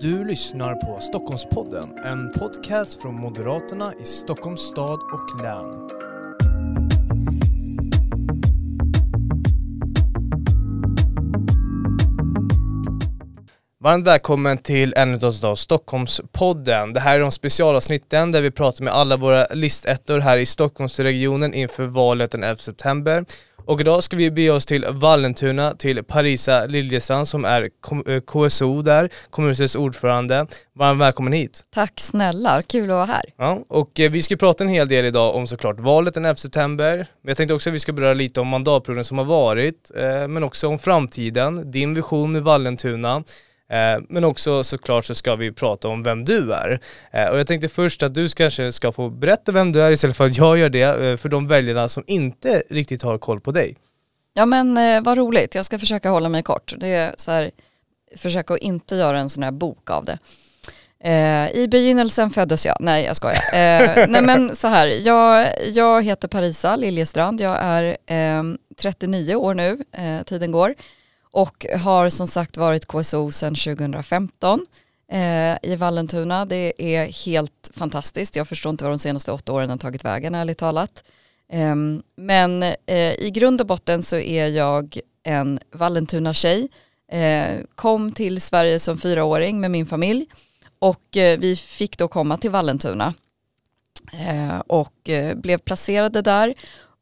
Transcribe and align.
Du 0.00 0.24
lyssnar 0.24 0.74
på 0.74 1.00
Stockholmspodden, 1.00 1.98
en 2.04 2.32
podcast 2.32 3.02
från 3.02 3.14
Moderaterna 3.14 3.92
i 4.00 4.04
Stockholms 4.04 4.60
stad 4.60 5.00
och 5.12 5.42
län. 5.42 5.88
Varmt 13.80 14.06
välkommen 14.06 14.58
till 14.58 14.94
en 14.96 15.14
av 15.42 15.54
Stockholmspodden. 15.54 16.92
Det 16.92 17.00
här 17.00 17.16
är 17.16 17.20
de 17.20 17.30
specialavsnitten 17.32 18.32
där 18.32 18.42
vi 18.42 18.50
pratar 18.50 18.84
med 18.84 18.92
alla 18.92 19.16
våra 19.16 19.46
listettor 19.46 20.18
här 20.18 20.38
i 20.38 20.46
Stockholmsregionen 20.46 21.54
inför 21.54 21.84
valet 21.84 22.30
den 22.30 22.42
11 22.44 22.56
september. 22.56 23.24
Och 23.68 23.80
idag 23.80 24.04
ska 24.04 24.16
vi 24.16 24.30
bege 24.30 24.50
oss 24.50 24.66
till 24.66 24.86
Vallentuna, 24.90 25.72
till 25.72 26.04
Parisa 26.04 26.66
Liljestrand 26.66 27.28
som 27.28 27.44
är 27.44 27.70
KSO 28.20 28.82
där, 28.82 29.10
kommunstyrelsens 29.30 29.76
ordförande. 29.76 30.46
Varmt 30.74 31.00
välkommen 31.00 31.32
hit. 31.32 31.62
Tack 31.74 32.00
snälla, 32.00 32.62
kul 32.62 32.90
att 32.90 32.94
vara 32.94 33.04
här. 33.04 33.22
Ja, 33.36 33.64
och 33.68 34.00
eh, 34.00 34.10
vi 34.10 34.22
ska 34.22 34.36
prata 34.36 34.64
en 34.64 34.70
hel 34.70 34.88
del 34.88 35.04
idag 35.04 35.36
om 35.36 35.46
såklart 35.46 35.80
valet 35.80 36.14
den 36.14 36.24
11 36.24 36.36
september. 36.36 36.96
Men 36.96 37.30
jag 37.30 37.36
tänkte 37.36 37.54
också 37.54 37.70
att 37.70 37.74
vi 37.74 37.80
ska 37.80 37.92
beröra 37.92 38.14
lite 38.14 38.40
om 38.40 38.48
mandatperioden 38.48 39.04
som 39.04 39.18
har 39.18 39.24
varit, 39.24 39.90
eh, 39.96 40.28
men 40.28 40.44
också 40.44 40.68
om 40.68 40.78
framtiden, 40.78 41.70
din 41.70 41.94
vision 41.94 42.32
med 42.32 42.42
Vallentuna. 42.42 43.22
Eh, 43.70 44.02
men 44.08 44.24
också 44.24 44.64
såklart 44.64 45.04
så 45.04 45.14
ska 45.14 45.36
vi 45.36 45.52
prata 45.52 45.88
om 45.88 46.02
vem 46.02 46.24
du 46.24 46.52
är. 46.52 46.80
Eh, 47.10 47.28
och 47.28 47.38
jag 47.38 47.46
tänkte 47.46 47.68
först 47.68 48.02
att 48.02 48.14
du 48.14 48.28
kanske 48.28 48.72
ska 48.72 48.92
få 48.92 49.10
berätta 49.10 49.52
vem 49.52 49.72
du 49.72 49.82
är 49.82 49.90
istället 49.90 50.16
för 50.16 50.26
att 50.26 50.36
jag 50.36 50.58
gör 50.58 50.68
det 50.68 50.82
eh, 50.82 51.16
för 51.16 51.28
de 51.28 51.48
väljarna 51.48 51.88
som 51.88 52.04
inte 52.06 52.62
riktigt 52.70 53.02
har 53.02 53.18
koll 53.18 53.40
på 53.40 53.52
dig. 53.52 53.76
Ja 54.34 54.46
men 54.46 55.02
vad 55.04 55.18
roligt, 55.18 55.54
jag 55.54 55.64
ska 55.64 55.78
försöka 55.78 56.10
hålla 56.10 56.28
mig 56.28 56.42
kort. 56.42 56.74
Det 56.76 56.88
är 56.88 57.14
så 57.16 57.30
här, 57.30 57.50
försöka 58.16 58.54
att 58.54 58.60
inte 58.60 58.96
göra 58.96 59.18
en 59.18 59.30
sån 59.30 59.42
här 59.42 59.50
bok 59.50 59.90
av 59.90 60.04
det. 60.04 60.18
Eh, 61.04 61.50
I 61.50 61.68
begynnelsen 61.70 62.30
föddes 62.30 62.66
jag, 62.66 62.76
nej 62.80 63.04
jag 63.04 63.16
skojar. 63.16 63.42
Eh, 63.52 64.06
nej 64.08 64.22
men 64.22 64.56
så 64.56 64.68
här, 64.68 64.86
jag, 64.86 65.48
jag 65.68 66.02
heter 66.02 66.28
Parisa 66.28 66.76
Liljestrand, 66.76 67.40
jag 67.40 67.58
är 67.60 67.96
eh, 68.06 68.42
39 68.80 69.34
år 69.34 69.54
nu, 69.54 69.78
tiden 70.26 70.52
går 70.52 70.74
och 71.38 71.66
har 71.78 72.08
som 72.08 72.26
sagt 72.26 72.56
varit 72.56 72.86
KSO 72.86 73.32
sedan 73.32 73.54
2015 73.54 74.66
eh, 75.12 75.70
i 75.70 75.76
Vallentuna. 75.76 76.44
Det 76.44 76.72
är 76.78 77.26
helt 77.26 77.70
fantastiskt. 77.74 78.36
Jag 78.36 78.48
förstår 78.48 78.70
inte 78.70 78.84
vad 78.84 78.92
de 78.92 78.98
senaste 78.98 79.32
åtta 79.32 79.52
åren 79.52 79.70
har 79.70 79.76
tagit 79.76 80.04
vägen 80.04 80.34
ärligt 80.34 80.58
talat. 80.58 81.04
Eh, 81.52 81.74
men 82.16 82.62
eh, 82.62 83.14
i 83.18 83.30
grund 83.34 83.60
och 83.60 83.66
botten 83.66 84.02
så 84.02 84.16
är 84.16 84.46
jag 84.46 84.98
en 85.22 85.60
Vallentuna-tjej. 85.70 86.68
Eh, 87.12 87.64
kom 87.74 88.12
till 88.12 88.40
Sverige 88.40 88.78
som 88.78 88.98
fyraåring 88.98 89.60
med 89.60 89.70
min 89.70 89.86
familj 89.86 90.26
och 90.78 91.16
eh, 91.16 91.38
vi 91.38 91.56
fick 91.56 91.98
då 91.98 92.08
komma 92.08 92.36
till 92.36 92.50
Vallentuna 92.50 93.14
eh, 94.12 94.58
och 94.58 95.08
eh, 95.08 95.34
blev 95.34 95.58
placerade 95.58 96.22
där 96.22 96.54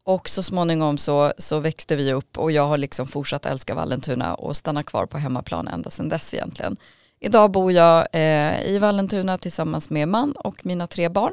och 0.07 0.29
så 0.29 0.43
småningom 0.43 0.99
så, 0.99 1.33
så 1.39 1.59
växte 1.59 1.97
vi 1.97 2.13
upp 2.13 2.39
och 2.39 2.53
jag 2.53 2.67
har 2.67 2.79
liksom 2.79 3.07
fortsatt 3.07 3.47
älska 3.47 3.75
Vallentuna 3.75 4.35
och 4.35 4.57
stannar 4.57 4.83
kvar 4.83 5.07
på 5.07 5.19
hemmaplan 5.19 5.69
ända 5.69 5.91
sedan 5.91 6.09
dess 6.09 6.35
egentligen. 6.35 6.77
Idag 7.21 7.51
bor 7.51 7.73
jag 7.73 8.07
eh, 8.13 8.67
i 8.67 8.79
Vallentuna 8.79 9.39
tillsammans 9.39 9.91
med 9.91 10.09
man 10.09 10.33
och 10.33 10.67
mina 10.67 10.87
tre 10.87 11.09
barn 11.09 11.33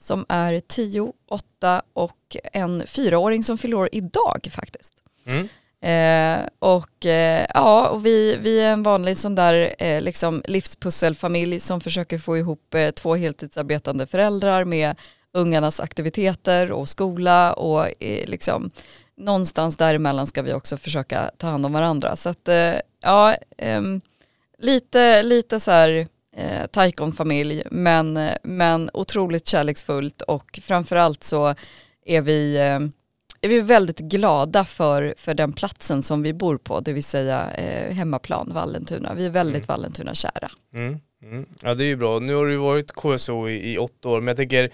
som 0.00 0.26
är 0.28 0.60
tio, 0.60 1.12
åtta 1.28 1.82
och 1.92 2.36
en 2.52 2.86
fyraåring 2.86 3.44
som 3.44 3.58
fyller 3.58 3.76
år 3.76 3.88
idag 3.92 4.48
faktiskt. 4.52 4.92
Mm. 5.26 5.48
Eh, 5.82 6.48
och 6.58 7.06
eh, 7.06 7.46
ja, 7.54 7.88
och 7.88 8.06
vi, 8.06 8.36
vi 8.36 8.60
är 8.60 8.72
en 8.72 8.82
vanlig 8.82 9.16
sån 9.18 9.34
där 9.34 9.74
eh, 9.78 10.00
liksom 10.00 10.42
livspusselfamilj 10.44 11.60
som 11.60 11.80
försöker 11.80 12.18
få 12.18 12.38
ihop 12.38 12.74
eh, 12.74 12.90
två 12.90 13.14
heltidsarbetande 13.14 14.06
föräldrar 14.06 14.64
med 14.64 14.96
ungarnas 15.32 15.80
aktiviteter 15.80 16.72
och 16.72 16.88
skola 16.88 17.52
och 17.52 17.86
eh, 18.02 18.28
liksom 18.28 18.70
någonstans 19.16 19.76
däremellan 19.76 20.26
ska 20.26 20.42
vi 20.42 20.52
också 20.52 20.76
försöka 20.76 21.30
ta 21.36 21.46
hand 21.46 21.66
om 21.66 21.72
varandra. 21.72 22.16
Så 22.16 22.28
att 22.28 22.48
eh, 22.48 22.74
ja, 23.02 23.36
ehm, 23.58 24.00
lite, 24.58 25.22
lite 25.22 25.60
så 25.60 25.70
här 25.70 26.06
eh, 26.36 26.66
Taikon-familj 26.70 27.62
men, 27.70 28.28
men 28.42 28.90
otroligt 28.92 29.48
kärleksfullt 29.48 30.22
och 30.22 30.60
framförallt 30.62 31.24
så 31.24 31.54
är 32.06 32.20
vi, 32.20 32.56
är 33.40 33.48
vi 33.48 33.60
väldigt 33.60 33.98
glada 33.98 34.64
för, 34.64 35.14
för 35.16 35.34
den 35.34 35.52
platsen 35.52 36.02
som 36.02 36.22
vi 36.22 36.32
bor 36.32 36.58
på, 36.58 36.80
det 36.80 36.92
vill 36.92 37.04
säga 37.04 37.48
hemmaplan 37.90 38.50
Vallentuna. 38.54 39.14
Vi 39.14 39.26
är 39.26 39.30
väldigt 39.30 39.64
mm. 39.64 39.66
Vallentuna-kära. 39.68 40.50
Mm, 40.74 41.00
mm. 41.22 41.46
Ja 41.62 41.74
det 41.74 41.84
är 41.84 41.88
ju 41.88 41.96
bra. 41.96 42.18
Nu 42.18 42.34
har 42.34 42.46
du 42.46 42.56
varit 42.56 42.92
KSO 42.92 43.48
i, 43.48 43.72
i 43.72 43.78
åtta 43.78 44.08
år 44.08 44.20
men 44.20 44.28
jag 44.28 44.36
tänker 44.36 44.70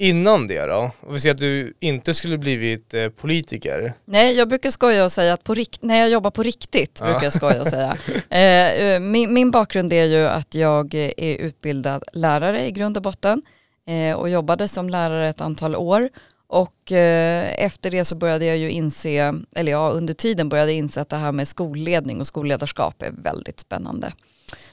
Innan 0.00 0.46
det 0.46 0.66
då? 0.66 0.90
Och 1.00 1.14
vi 1.14 1.20
säger 1.20 1.34
att 1.34 1.40
du 1.40 1.74
inte 1.80 2.14
skulle 2.14 2.38
blivit 2.38 2.94
eh, 2.94 3.08
politiker. 3.08 3.92
Nej, 4.04 4.36
jag 4.36 4.48
brukar 4.48 4.70
skoja 4.70 5.04
och 5.04 5.12
säga 5.12 5.32
att 5.32 5.44
på 5.44 5.54
rikt 5.54 5.82
när 5.82 5.98
jag 5.98 6.10
jobbar 6.10 6.30
på 6.30 6.42
riktigt, 6.42 7.00
brukar 7.00 7.24
jag 7.24 7.32
skoja 7.32 7.60
och 7.60 7.68
säga. 7.68 7.96
Eh, 8.30 8.72
eh, 8.72 9.00
min, 9.00 9.34
min, 9.34 9.50
bakgrund 9.50 9.92
är 9.92 10.04
ju 10.04 10.26
att 10.26 10.54
jag 10.54 10.94
är 10.94 11.36
utbildad 11.36 12.04
lärare 12.12 12.66
i 12.66 12.70
grund 12.70 12.96
och 12.96 13.02
botten 13.02 13.42
eh, 13.86 14.16
och 14.16 14.28
jobbade 14.28 14.68
som 14.68 14.90
lärare 14.90 15.28
ett 15.28 15.40
antal 15.40 15.76
år. 15.76 16.08
Och 16.46 16.92
eh, 16.92 17.64
efter 17.64 17.90
det 17.90 18.04
så 18.04 18.14
började 18.14 18.44
jag 18.44 18.56
ju 18.56 18.70
inse, 18.70 19.34
eller 19.54 19.72
ja, 19.72 19.90
under 19.90 20.14
tiden 20.14 20.48
började 20.48 20.70
jag 20.70 20.78
inse 20.78 21.00
att 21.00 21.08
det 21.08 21.16
här 21.16 21.32
med 21.32 21.48
skolledning 21.48 22.20
och 22.20 22.26
skolledarskap 22.26 23.02
är 23.02 23.10
väldigt 23.10 23.60
spännande. 23.60 24.12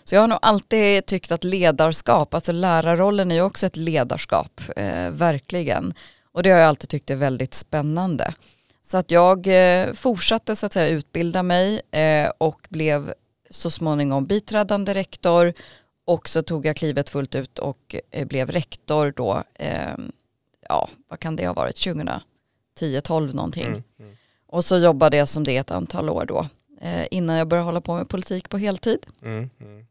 Så 0.09 0.15
jag 0.15 0.21
har 0.21 0.27
nog 0.27 0.39
alltid 0.41 1.05
tyckt 1.05 1.31
att 1.31 1.43
ledarskap, 1.43 2.33
alltså 2.33 2.51
lärarrollen 2.51 3.31
är 3.31 3.35
ju 3.35 3.41
också 3.41 3.65
ett 3.65 3.77
ledarskap, 3.77 4.61
eh, 4.75 5.09
verkligen. 5.09 5.93
Och 6.31 6.43
det 6.43 6.49
har 6.49 6.59
jag 6.59 6.67
alltid 6.67 6.89
tyckt 6.89 7.09
är 7.09 7.15
väldigt 7.15 7.53
spännande. 7.53 8.33
Så 8.81 8.97
att 8.97 9.11
jag 9.11 9.47
eh, 9.47 9.93
fortsatte 9.93 10.55
så 10.55 10.65
att 10.65 10.73
säga 10.73 10.87
utbilda 10.87 11.43
mig 11.43 11.81
eh, 11.91 12.31
och 12.37 12.67
blev 12.69 13.13
så 13.49 13.71
småningom 13.71 14.25
biträdande 14.25 14.93
rektor 14.93 15.53
och 16.05 16.29
så 16.29 16.43
tog 16.43 16.65
jag 16.65 16.75
klivet 16.75 17.09
fullt 17.09 17.35
ut 17.35 17.59
och 17.59 17.95
eh, 18.11 18.27
blev 18.27 18.51
rektor 18.51 19.13
då, 19.15 19.43
eh, 19.53 19.95
ja 20.69 20.89
vad 21.07 21.19
kan 21.19 21.35
det 21.35 21.47
ha 21.47 21.53
varit, 21.53 21.75
2010, 21.75 23.01
12 23.03 23.35
någonting. 23.35 23.65
Mm, 23.65 23.83
mm. 23.99 24.15
Och 24.47 24.65
så 24.65 24.77
jobbade 24.77 25.17
jag 25.17 25.29
som 25.29 25.43
det 25.43 25.57
ett 25.57 25.71
antal 25.71 26.09
år 26.09 26.25
då 26.25 26.47
eh, 26.81 27.07
innan 27.11 27.35
jag 27.35 27.47
började 27.47 27.65
hålla 27.65 27.81
på 27.81 27.95
med 27.95 28.09
politik 28.09 28.49
på 28.49 28.57
heltid. 28.57 29.05
Mm, 29.21 29.49
mm. 29.59 29.85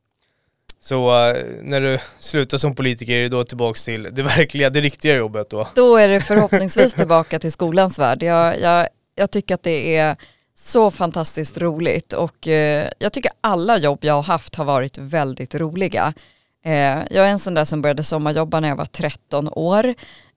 Så 0.84 1.09
uh, 1.09 1.37
när 1.62 1.81
du 1.81 1.99
slutar 2.19 2.59
som 2.59 2.75
politiker 2.75 3.12
är 3.12 3.22
du 3.22 3.28
då 3.28 3.45
tillbaka 3.45 3.78
till 3.84 4.09
det 4.12 4.22
verkliga, 4.22 4.71
det 4.71 4.81
riktiga 4.81 5.17
jobbet 5.17 5.50
då? 5.50 5.69
Då 5.75 5.97
är 5.97 6.09
det 6.09 6.21
förhoppningsvis 6.21 6.93
tillbaka 6.97 7.39
till 7.39 7.53
skolans 7.53 7.99
värld. 7.99 8.22
Jag, 8.22 8.61
jag, 8.61 8.89
jag 9.15 9.31
tycker 9.31 9.55
att 9.55 9.62
det 9.62 9.97
är 9.97 10.17
så 10.55 10.91
fantastiskt 10.91 11.59
roligt 11.59 12.12
och 12.12 12.47
uh, 12.47 12.53
jag 12.99 13.12
tycker 13.12 13.31
alla 13.41 13.78
jobb 13.78 13.99
jag 14.03 14.15
har 14.15 14.22
haft 14.22 14.55
har 14.55 14.65
varit 14.65 14.99
väldigt 14.99 15.55
roliga. 15.55 16.15
Uh, 16.67 16.72
jag 17.11 17.16
är 17.27 17.31
en 17.31 17.39
sån 17.39 17.55
där 17.55 17.65
som 17.65 17.83
började 17.83 18.05
sommarjobba 18.05 18.61
när 18.61 18.69
jag 18.69 18.77
var 18.77 18.87
13 18.87 19.49
år. 19.53 19.95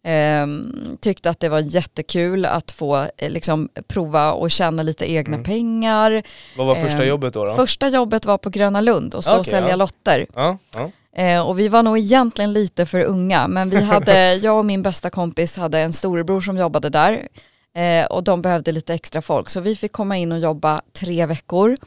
Ehm, 0.10 0.98
tyckte 1.00 1.30
att 1.30 1.40
det 1.40 1.50
var 1.50 1.60
jättekul 1.60 2.46
att 2.46 2.72
få 2.72 3.06
eh, 3.18 3.30
liksom, 3.30 3.70
prova 3.88 4.32
och 4.32 4.52
tjäna 4.52 4.84
lite 4.84 5.12
egna 5.12 5.34
mm. 5.34 5.44
pengar. 5.44 6.24
Vad 6.58 6.68
var 6.68 6.76
första 6.76 7.04
ehm, 7.04 7.10
jobbet 7.10 7.34
då, 7.34 7.46
då? 7.46 7.54
Första 7.54 7.90
jobbet 7.90 8.26
var 8.26 8.38
på 8.38 8.50
Gröna 8.50 8.82
Lund 8.82 9.16
och 9.16 9.24
stå 9.24 9.32
okay, 9.32 9.40
och 9.40 9.46
sälja 9.46 9.70
ja. 9.70 9.76
lotter. 9.76 10.28
Ja, 10.36 10.58
ja. 10.74 10.92
Eh, 11.24 11.48
och 11.48 11.60
vi 11.60 11.68
var 11.68 11.84
nog 11.84 11.98
egentligen 11.98 12.54
lite 12.54 12.86
för 12.86 13.04
unga 13.04 13.48
men 13.48 13.70
vi 13.70 13.82
hade, 13.82 14.34
jag 14.42 14.58
och 14.58 14.66
min 14.66 14.82
bästa 14.82 15.10
kompis 15.10 15.58
hade 15.58 15.80
en 15.80 15.94
storebror 15.94 16.42
som 16.42 16.58
jobbade 16.58 16.90
där 16.90 17.28
eh, 17.76 18.06
och 18.06 18.24
de 18.24 18.42
behövde 18.42 18.72
lite 18.72 18.94
extra 18.94 19.22
folk 19.22 19.50
så 19.50 19.60
vi 19.60 19.76
fick 19.76 19.92
komma 19.92 20.18
in 20.18 20.32
och 20.32 20.40
jobba 20.40 20.82
tre 20.94 21.26
veckor 21.26 21.78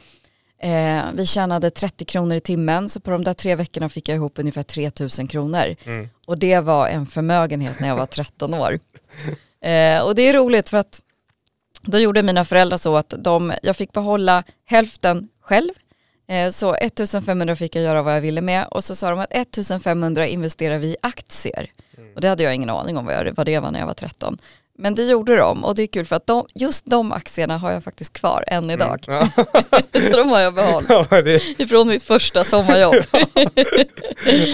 Eh, 0.63 1.03
vi 1.13 1.25
tjänade 1.25 1.69
30 1.69 2.05
kronor 2.05 2.35
i 2.35 2.39
timmen 2.39 2.89
så 2.89 2.99
på 2.99 3.11
de 3.11 3.23
där 3.23 3.33
tre 3.33 3.55
veckorna 3.55 3.89
fick 3.89 4.09
jag 4.09 4.15
ihop 4.15 4.39
ungefär 4.39 4.63
3000 4.63 5.27
kronor. 5.27 5.75
Mm. 5.85 6.09
Och 6.27 6.37
det 6.37 6.59
var 6.59 6.87
en 6.87 7.05
förmögenhet 7.05 7.79
när 7.79 7.87
jag 7.87 7.95
var 7.95 8.05
13 8.05 8.53
år. 8.53 8.79
Eh, 9.63 10.01
och 10.01 10.15
det 10.15 10.21
är 10.21 10.33
roligt 10.33 10.69
för 10.69 10.77
att 10.77 11.01
då 11.81 11.99
gjorde 11.99 12.23
mina 12.23 12.45
föräldrar 12.45 12.77
så 12.77 12.97
att 12.97 13.13
de, 13.17 13.53
jag 13.63 13.75
fick 13.75 13.91
behålla 13.91 14.43
hälften 14.65 15.29
själv. 15.41 15.69
Eh, 16.27 16.49
så 16.49 16.75
1500 16.75 17.55
fick 17.55 17.75
jag 17.75 17.83
göra 17.83 18.01
vad 18.01 18.15
jag 18.15 18.21
ville 18.21 18.41
med 18.41 18.67
och 18.67 18.83
så 18.83 18.95
sa 18.95 19.09
de 19.09 19.19
att 19.19 19.33
1500 19.33 20.27
investerar 20.27 20.77
vi 20.77 20.87
i 20.87 20.95
aktier. 21.01 21.71
Mm. 21.97 22.13
Och 22.15 22.21
det 22.21 22.27
hade 22.27 22.43
jag 22.43 22.55
ingen 22.55 22.69
aning 22.69 22.97
om 22.97 23.05
vad, 23.05 23.15
jag, 23.15 23.35
vad 23.35 23.45
det 23.45 23.59
var 23.59 23.71
när 23.71 23.79
jag 23.79 23.87
var 23.87 23.93
13. 23.93 24.37
Men 24.81 24.95
det 24.95 25.03
gjorde 25.03 25.35
de 25.35 25.63
och 25.63 25.75
det 25.75 25.83
är 25.83 25.87
kul 25.87 26.05
för 26.05 26.15
att 26.15 26.27
de, 26.27 26.45
just 26.55 26.85
de 26.85 27.11
aktierna 27.11 27.57
har 27.57 27.71
jag 27.71 27.83
faktiskt 27.83 28.13
kvar 28.13 28.43
än 28.47 28.69
idag. 28.69 29.05
Mm. 29.07 29.27
Ja. 29.35 29.43
så 30.11 30.17
de 30.17 30.29
har 30.29 30.39
jag 30.39 30.53
behållit 30.53 30.89
ja, 31.11 31.21
det... 31.21 31.59
ifrån 31.59 31.87
mitt 31.87 32.03
första 32.03 32.43
sommarjobb. 32.43 32.95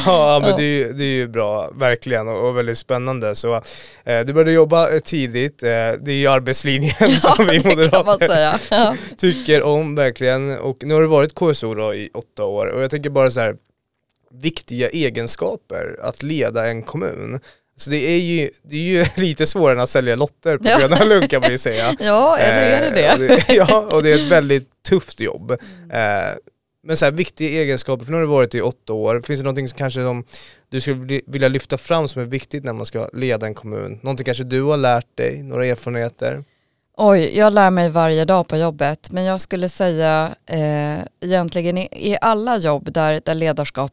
ja 0.06 0.40
men 0.42 0.50
ja. 0.50 0.58
Det, 0.58 0.64
är, 0.64 0.94
det 0.94 1.04
är 1.04 1.16
ju 1.16 1.28
bra, 1.28 1.72
verkligen 1.76 2.28
och, 2.28 2.50
och 2.50 2.58
väldigt 2.58 2.78
spännande. 2.78 3.36
Så, 3.36 3.56
eh, 4.04 4.20
du 4.26 4.34
började 4.34 4.52
jobba 4.52 5.00
tidigt, 5.00 5.64
eh, 5.64 5.70
det 5.70 6.12
är 6.12 6.18
ju 6.18 6.28
arbetslinjen 6.28 7.22
som 7.22 7.48
vi 7.48 7.64
moderater 7.64 9.16
tycker 9.18 9.64
om 9.64 9.96
verkligen. 9.96 10.58
Och 10.58 10.78
nu 10.82 10.94
har 10.94 11.02
du 11.02 11.08
varit 11.08 11.36
KSO 11.36 11.74
då 11.74 11.94
i 11.94 12.10
åtta 12.14 12.46
år 12.46 12.68
och 12.68 12.84
jag 12.84 12.92
tänker 12.92 13.10
bara 13.10 13.32
så 13.32 13.40
här 13.40 13.56
viktiga 14.32 14.90
egenskaper 14.90 16.00
att 16.02 16.24
leda 16.24 16.68
en 16.68 16.84
kommun. 16.84 17.40
Så 17.78 17.90
det 17.90 17.98
är 17.98 18.20
ju, 18.20 18.50
det 18.64 18.76
är 18.76 18.80
ju 19.00 19.06
lite 19.24 19.46
svårare 19.46 19.74
än 19.76 19.80
att 19.80 19.90
sälja 19.90 20.16
lotter 20.16 20.58
på 20.58 20.68
Ja. 20.68 20.80
Gröna 20.80 21.04
Lund 21.04 21.30
kan 21.30 21.42
man 21.42 21.52
ju 21.52 21.58
säga. 21.58 21.96
Ja, 22.00 22.38
eller 22.38 22.72
är 22.82 22.92
det 22.92 23.08
Eh, 23.08 23.18
det? 23.48 23.54
ja, 23.54 23.88
och 23.92 24.04
det 24.04 24.12
är 24.12 24.16
ett 24.16 24.32
väldigt 24.32 24.70
tufft 24.90 25.20
jobb. 25.20 25.52
Eh, 25.52 25.58
men 26.84 26.98
så 26.98 27.06
här, 27.06 27.12
viktiga 27.12 27.62
egenskaper, 27.62 28.06
för 28.06 28.12
nu 28.12 28.18
har 28.18 28.22
du 28.22 28.28
varit 28.28 28.56
i 28.56 28.62
åtta 28.62 28.94
år. 28.94 29.22
Finns 29.28 29.40
det 29.40 29.44
någonting 29.44 29.68
som 29.68 29.78
kanske 29.78 30.04
som 30.04 30.24
du 30.70 30.82
skulle 30.82 31.22
vilja 31.28 31.48
lyfta 31.48 31.78
fram 31.78 32.08
som 32.08 32.22
är 32.22 32.26
viktigt 32.26 32.64
när 32.64 32.74
man 32.74 32.86
ska 32.86 33.10
leda 33.14 33.46
en 33.48 33.54
kommun? 33.56 34.00
Någonting 34.04 34.26
kanske 34.26 34.44
du 34.44 34.62
har 34.62 34.78
lärt 34.78 35.18
dig, 35.18 35.44
några 35.44 35.66
erfarenheter? 35.66 36.44
Oj, 36.98 37.38
jag 37.38 37.54
lär 37.54 37.70
mig 37.70 37.90
varje 37.90 38.26
dag 38.26 38.48
på 38.48 38.58
jobbet, 38.58 39.12
men 39.12 39.24
jag 39.24 39.42
skulle 39.42 39.70
säga 39.70 40.36
eh, 40.46 40.98
egentligen 41.22 41.78
i, 41.78 41.88
i 42.12 42.18
alla 42.22 42.58
jobb 42.58 42.92
där, 42.94 43.22
där 43.26 43.36
ledarskap, 43.36 43.92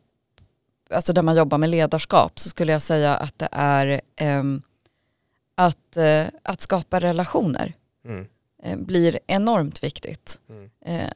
alltså 0.94 1.12
där 1.12 1.23
man 1.23 1.37
jobbar 1.37 1.58
med 1.58 1.70
ledarskap 1.70 2.38
så 2.38 2.49
skulle 2.49 2.73
jag 2.73 2.82
säga 2.82 3.17
att 3.17 3.38
det 3.38 3.49
är 3.52 4.00
ehm, 4.17 4.62
att, 5.55 5.96
eh, 5.96 6.26
att 6.43 6.61
skapa 6.61 7.00
relationer 7.00 7.73
Mm. 8.05 8.26
eh, 8.62 8.76
blir 8.76 9.19
enormt 9.26 9.85
viktigt. 9.85 10.41
Mm. 10.49 10.70
Eh, 10.87 11.11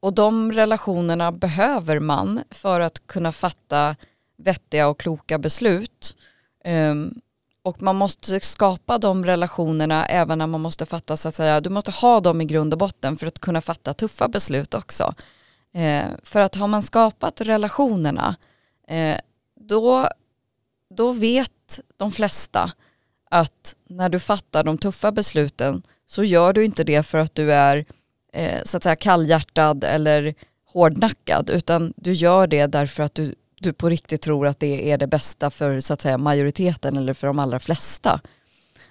och 0.00 0.12
de 0.14 0.52
relationerna 0.52 1.32
behöver 1.32 1.98
man 2.00 2.40
för 2.50 2.80
att 2.80 3.06
kunna 3.06 3.32
fatta 3.32 3.96
vettiga 4.36 4.88
och 4.88 5.00
kloka 5.00 5.38
beslut. 5.38 6.16
Ehm, 6.64 7.14
och 7.62 7.82
man 7.82 7.96
måste 7.96 8.40
skapa 8.40 8.98
de 8.98 9.24
relationerna 9.26 10.06
även 10.06 10.38
när 10.38 10.46
man 10.46 10.60
måste 10.60 10.86
fatta 10.86 11.16
så 11.16 11.28
att 11.28 11.34
säga, 11.34 11.60
du 11.60 11.70
måste 11.70 11.90
ha 11.90 12.20
dem 12.20 12.40
i 12.40 12.44
grund 12.44 12.72
och 12.74 12.78
botten 12.78 13.16
för 13.16 13.26
att 13.26 13.38
kunna 13.38 13.60
fatta 13.60 13.94
tuffa 13.94 14.28
beslut 14.28 14.74
också. 14.74 15.14
Eh, 15.74 16.04
för 16.22 16.40
att 16.40 16.54
har 16.54 16.68
man 16.68 16.82
skapat 16.82 17.40
relationerna 17.40 18.28
eh, 18.28 18.44
Eh, 18.88 19.18
då, 19.60 20.08
då 20.90 21.12
vet 21.12 21.80
de 21.96 22.12
flesta 22.12 22.72
att 23.30 23.76
när 23.88 24.08
du 24.08 24.20
fattar 24.20 24.64
de 24.64 24.78
tuffa 24.78 25.12
besluten 25.12 25.82
så 26.06 26.24
gör 26.24 26.52
du 26.52 26.64
inte 26.64 26.84
det 26.84 27.02
för 27.02 27.18
att 27.18 27.34
du 27.34 27.52
är 27.52 27.84
eh, 28.32 28.62
så 28.64 28.76
att 28.76 28.82
säga 28.82 28.96
kallhjärtad 28.96 29.84
eller 29.84 30.34
hårdnackad 30.66 31.50
utan 31.50 31.92
du 31.96 32.12
gör 32.12 32.46
det 32.46 32.66
därför 32.66 33.02
att 33.02 33.14
du, 33.14 33.34
du 33.60 33.72
på 33.72 33.88
riktigt 33.88 34.22
tror 34.22 34.46
att 34.46 34.60
det 34.60 34.90
är 34.90 34.98
det 34.98 35.06
bästa 35.06 35.50
för 35.50 35.80
så 35.80 35.94
att 35.94 36.00
säga 36.00 36.18
majoriteten 36.18 36.96
eller 36.96 37.14
för 37.14 37.26
de 37.26 37.38
allra 37.38 37.60
flesta. 37.60 38.20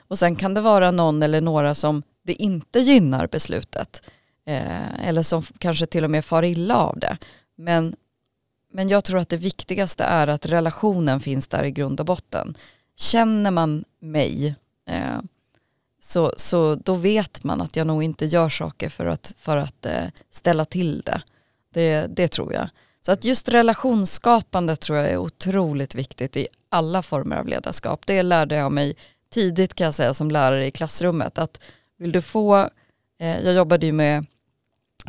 Och 0.08 0.20
sen 0.20 0.36
kan 0.36 0.54
det 0.54 0.62
vara 0.62 0.92
någon 0.92 1.24
eller 1.24 1.42
några 1.42 1.76
som 1.76 2.04
det 2.24 2.34
inte 2.34 2.80
gynnar 2.80 3.28
beslutet 3.28 4.10
eh, 4.46 5.08
eller 5.08 5.24
som 5.24 5.44
kanske 5.58 5.86
till 5.86 6.04
och 6.04 6.12
med 6.12 6.26
far 6.26 6.44
illa 6.44 6.78
av 6.78 7.00
det. 7.00 7.18
Men, 7.56 7.96
men 8.74 8.90
jag 8.90 9.04
tror 9.04 9.20
att 9.20 9.30
det 9.30 9.38
viktigaste 9.38 10.04
är 10.04 10.28
att 10.28 10.46
relationen 10.46 11.20
finns 11.20 11.48
där 11.48 11.64
i 11.64 11.72
grund 11.72 12.00
och 12.00 12.06
botten. 12.06 12.56
Känner 12.96 13.52
man 13.52 13.86
mig 14.00 14.56
eh, 14.90 15.20
så, 16.02 16.34
så 16.38 16.76
då 16.76 16.94
vet 16.94 17.44
man 17.44 17.62
att 17.62 17.76
jag 17.76 17.88
nog 17.88 18.04
inte 18.04 18.26
gör 18.26 18.50
saker 18.50 18.90
för 18.90 19.06
att, 19.06 19.36
för 19.40 19.58
att 19.58 19.86
eh, 19.86 20.06
ställa 20.30 20.66
till 20.66 21.02
det. 21.06 21.22
det. 21.74 22.08
Det 22.10 22.28
tror 22.28 22.54
jag. 22.54 22.70
Så 23.06 23.12
att 23.12 23.24
just 23.24 23.50
relationsskapande 23.50 24.76
tror 24.76 24.98
jag 24.98 25.10
är 25.10 25.18
otroligt 25.18 25.96
viktigt 25.96 26.38
i 26.38 26.48
alla 26.70 27.02
former 27.02 27.36
av 27.36 27.48
ledarskap. 27.48 28.06
Det 28.06 28.24
lärde 28.24 28.56
jag 28.56 28.72
mig 28.72 28.96
tidigt 29.34 29.74
kan 29.74 29.86
jag 29.86 29.94
säga 29.94 30.14
som 30.14 30.32
lärare 30.32 30.66
i 30.66 30.72
klassrummet. 30.72 31.38
Att 31.38 31.62
vill 31.98 32.12
du 32.12 32.22
få, 32.22 32.70
eh, 33.20 33.40
jag 33.40 33.54
jobbade 33.54 33.86
ju 33.86 33.92
med 33.92 34.26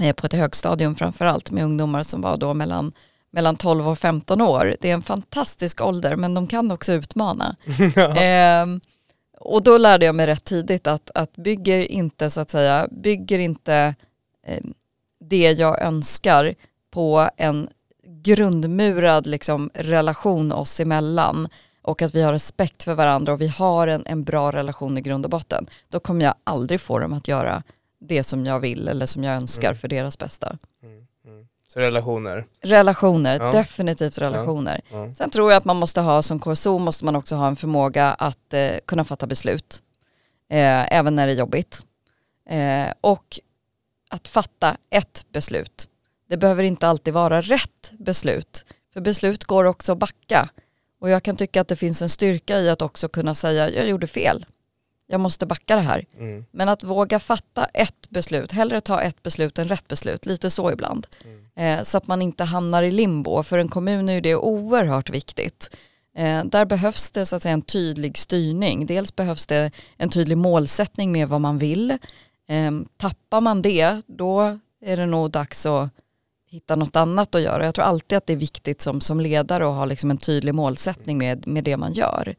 eh, 0.01 0.13
på 0.15 0.27
ett 0.27 0.33
högstadium 0.33 0.95
framförallt 0.95 1.51
med 1.51 1.65
ungdomar 1.65 2.03
som 2.03 2.21
var 2.21 2.37
då 2.37 2.55
mellan, 2.55 2.93
mellan 3.35 3.57
12 3.57 3.89
och 3.89 3.99
15 3.99 4.41
år. 4.41 4.77
Det 4.81 4.91
är 4.91 4.95
en 4.95 5.03
fantastisk 5.03 5.81
ålder 5.81 6.17
men 6.17 6.35
de 6.35 6.47
kan 6.47 6.71
också 6.71 6.93
utmana. 6.93 7.57
Ehm, 8.17 8.81
och 9.41 9.63
då 9.63 9.79
lärde 9.79 10.07
jag 10.07 10.15
mig 10.15 10.27
rätt 10.27 10.45
tidigt 10.45 10.87
att, 10.87 11.11
att 11.15 11.37
bygger 11.37 11.79
inte 11.79 12.31
så 12.31 12.41
att 12.41 12.51
säga, 12.51 12.89
bygger 12.91 13.39
inte 13.39 13.95
eh, 14.47 14.65
det 15.21 15.53
jag 15.53 15.83
önskar 15.83 16.55
på 16.91 17.29
en 17.37 17.69
grundmurad 18.07 19.27
liksom, 19.27 19.71
relation 19.75 20.53
oss 20.53 20.81
emellan 20.81 21.49
och 21.83 22.03
att 22.03 22.15
vi 22.15 22.23
har 22.23 22.33
respekt 22.33 22.83
för 22.83 22.95
varandra 22.95 23.33
och 23.33 23.41
vi 23.41 23.49
har 23.49 23.89
en, 23.89 24.03
en 24.07 24.25
bra 24.25 24.53
relation 24.53 24.99
i 24.99 25.01
grund 25.01 25.25
och 25.25 25.31
botten, 25.31 25.67
då 25.89 26.01
kommer 26.01 26.25
jag 26.25 26.35
aldrig 26.45 26.81
få 26.81 26.99
dem 26.99 27.13
att 27.13 27.29
göra 27.29 27.63
det 28.01 28.23
som 28.25 28.47
jag 28.47 28.61
vill 28.61 28.89
eller 28.89 29.07
som 29.07 29.25
jag 29.25 29.35
önskar 29.37 29.69
Mm. 29.69 29.79
för 29.79 29.89
deras 29.89 30.19
bästa. 30.19 30.59
Mm. 30.83 31.07
Så 31.75 31.81
relationer. 31.81 32.47
Relationer, 32.63 33.39
Ja. 33.41 33.53
definitivt 33.53 34.19
relationer. 34.19 34.81
Ja. 34.91 35.15
Sen 35.15 35.31
tror 35.31 35.51
jag 35.53 35.59
att 35.59 35.65
man 35.65 35.77
måste 35.77 36.01
ha, 36.01 36.23
som 36.23 36.41
KSO 36.41 36.79
måste 36.79 37.05
man 37.05 37.17
också 37.17 37.35
ha 37.37 37.47
en 37.47 37.57
förmåga 37.57 38.07
att 38.15 38.55
eh, 38.55 38.71
kunna 38.87 39.05
fatta 39.05 39.27
beslut. 39.27 39.83
Eh, 40.51 40.93
även 40.95 41.15
när 41.15 41.27
det 41.27 41.33
är 41.33 41.37
jobbigt. 41.37 41.83
Eh, 42.51 42.93
och 43.01 43.39
att 44.11 44.29
fatta 44.29 44.77
ett 44.91 45.27
beslut. 45.33 45.89
Det 46.29 46.37
behöver 46.37 46.63
inte 46.63 46.89
alltid 46.89 47.15
vara 47.15 47.41
rätt 47.41 47.93
beslut. 47.99 48.65
För 48.93 49.01
beslut 49.01 49.45
går 49.45 49.65
också 49.65 49.93
att 49.93 49.99
backa. 49.99 50.49
Och 51.01 51.11
jag 51.11 51.23
kan 51.23 51.37
tycka 51.37 51.61
att 51.61 51.69
det 51.69 51.77
finns 51.77 52.03
en 52.03 52.09
styrka 52.09 52.59
i 52.61 52.71
att 52.71 52.83
också 52.83 53.09
kunna 53.09 53.35
säga 53.35 53.71
jag 53.71 53.89
gjorde 53.89 54.07
fel. 54.07 54.47
Jag 55.07 55.21
måste 55.21 55.47
backa 55.47 55.77
det 55.77 55.83
här. 55.83 56.05
Mm. 56.19 56.45
Men 56.51 56.69
att 56.69 56.85
våga 56.85 57.21
fatta 57.21 57.65
ett 57.65 58.11
beslut, 58.11 58.53
hellre 58.53 58.81
ta 58.81 59.01
ett 59.01 59.23
beslut 59.23 59.59
än 59.59 59.69
rätt 59.69 59.89
beslut, 59.89 60.27
lite 60.27 60.51
så 60.51 60.73
ibland. 60.73 61.07
Eh, 61.57 61.83
så 61.83 61.99
att 61.99 62.07
man 62.07 62.23
inte 62.23 62.45
hamnar 62.45 62.83
i 62.83 62.91
limbo. 62.91 63.43
För 63.43 63.59
en 63.59 63.69
kommun 63.69 64.09
är 64.09 64.13
ju 64.13 64.21
det 64.21 64.37
oerhört 64.37 65.11
viktigt. 65.11 65.77
Eh, 66.17 66.45
där 66.45 66.65
behövs 66.65 67.11
det 67.11 67.27
så 67.27 67.37
att 67.37 67.43
säga 67.43 67.53
en 67.53 67.63
tydlig 67.63 68.19
styrning. 68.19 68.87
Dels 68.87 69.17
behövs 69.17 69.47
det 69.47 69.71
en 69.97 70.11
tydlig 70.11 70.39
målsättning 70.39 71.13
med 71.13 71.29
vad 71.29 71.41
man 71.41 71.59
vill. 71.59 71.91
Eh, 72.49 72.71
tappar 72.97 73.41
man 73.41 73.63
det, 73.63 74.03
då 74.07 74.59
är 74.85 74.97
det 74.97 75.07
nog 75.07 75.31
dags 75.31 75.67
att 75.67 75.91
hitta 76.51 76.77
något 76.77 76.97
annat 76.97 77.35
att 77.35 77.43
göra. 77.43 77.65
Jag 77.65 77.75
tror 77.75 77.85
alltid 77.85 78.19
att 78.19 78.27
det 78.27 78.33
är 78.33 78.37
viktigt 78.37 78.83
som, 78.83 79.01
som 79.01 79.21
ledare 79.21 79.67
att 79.69 79.75
ha 79.75 79.85
liksom 79.85 80.11
en 80.11 80.19
tydlig 80.19 80.55
målsättning 80.55 81.19
med, 81.19 81.47
med 81.47 81.65
det 81.65 81.77
man 81.77 81.93
gör. 81.93 82.35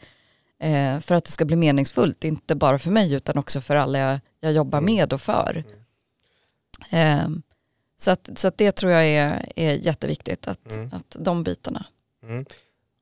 Eh, 0.60 1.00
för 1.00 1.16
att 1.16 1.25
det 1.25 1.31
ska 1.31 1.46
bli 1.46 1.56
meningsfullt, 1.56 2.24
inte 2.24 2.56
bara 2.56 2.80
för 2.80 2.92
mig 2.92 3.13
utan 3.13 3.38
också 3.38 3.62
för 3.62 3.75
alla 3.75 4.00
jag, 4.00 4.19
jag 4.40 4.54
jobbar 4.54 4.80
Mm. 4.80 4.96
med 4.96 5.13
och 5.13 5.22
för. 5.22 5.63
Eh, 6.92 7.28
så 7.98 8.12
att, 8.12 8.30
så 8.36 8.48
att 8.48 8.57
det 8.57 8.72
tror 8.72 8.92
jag 8.92 9.06
är, 9.07 9.52
är 9.56 9.74
jätteviktigt, 9.74 10.48
att, 10.48 10.75
Mm. 10.75 10.89
att 10.94 11.15
de 11.20 11.44
bitarna. 11.44 11.86
Mm. 12.24 12.46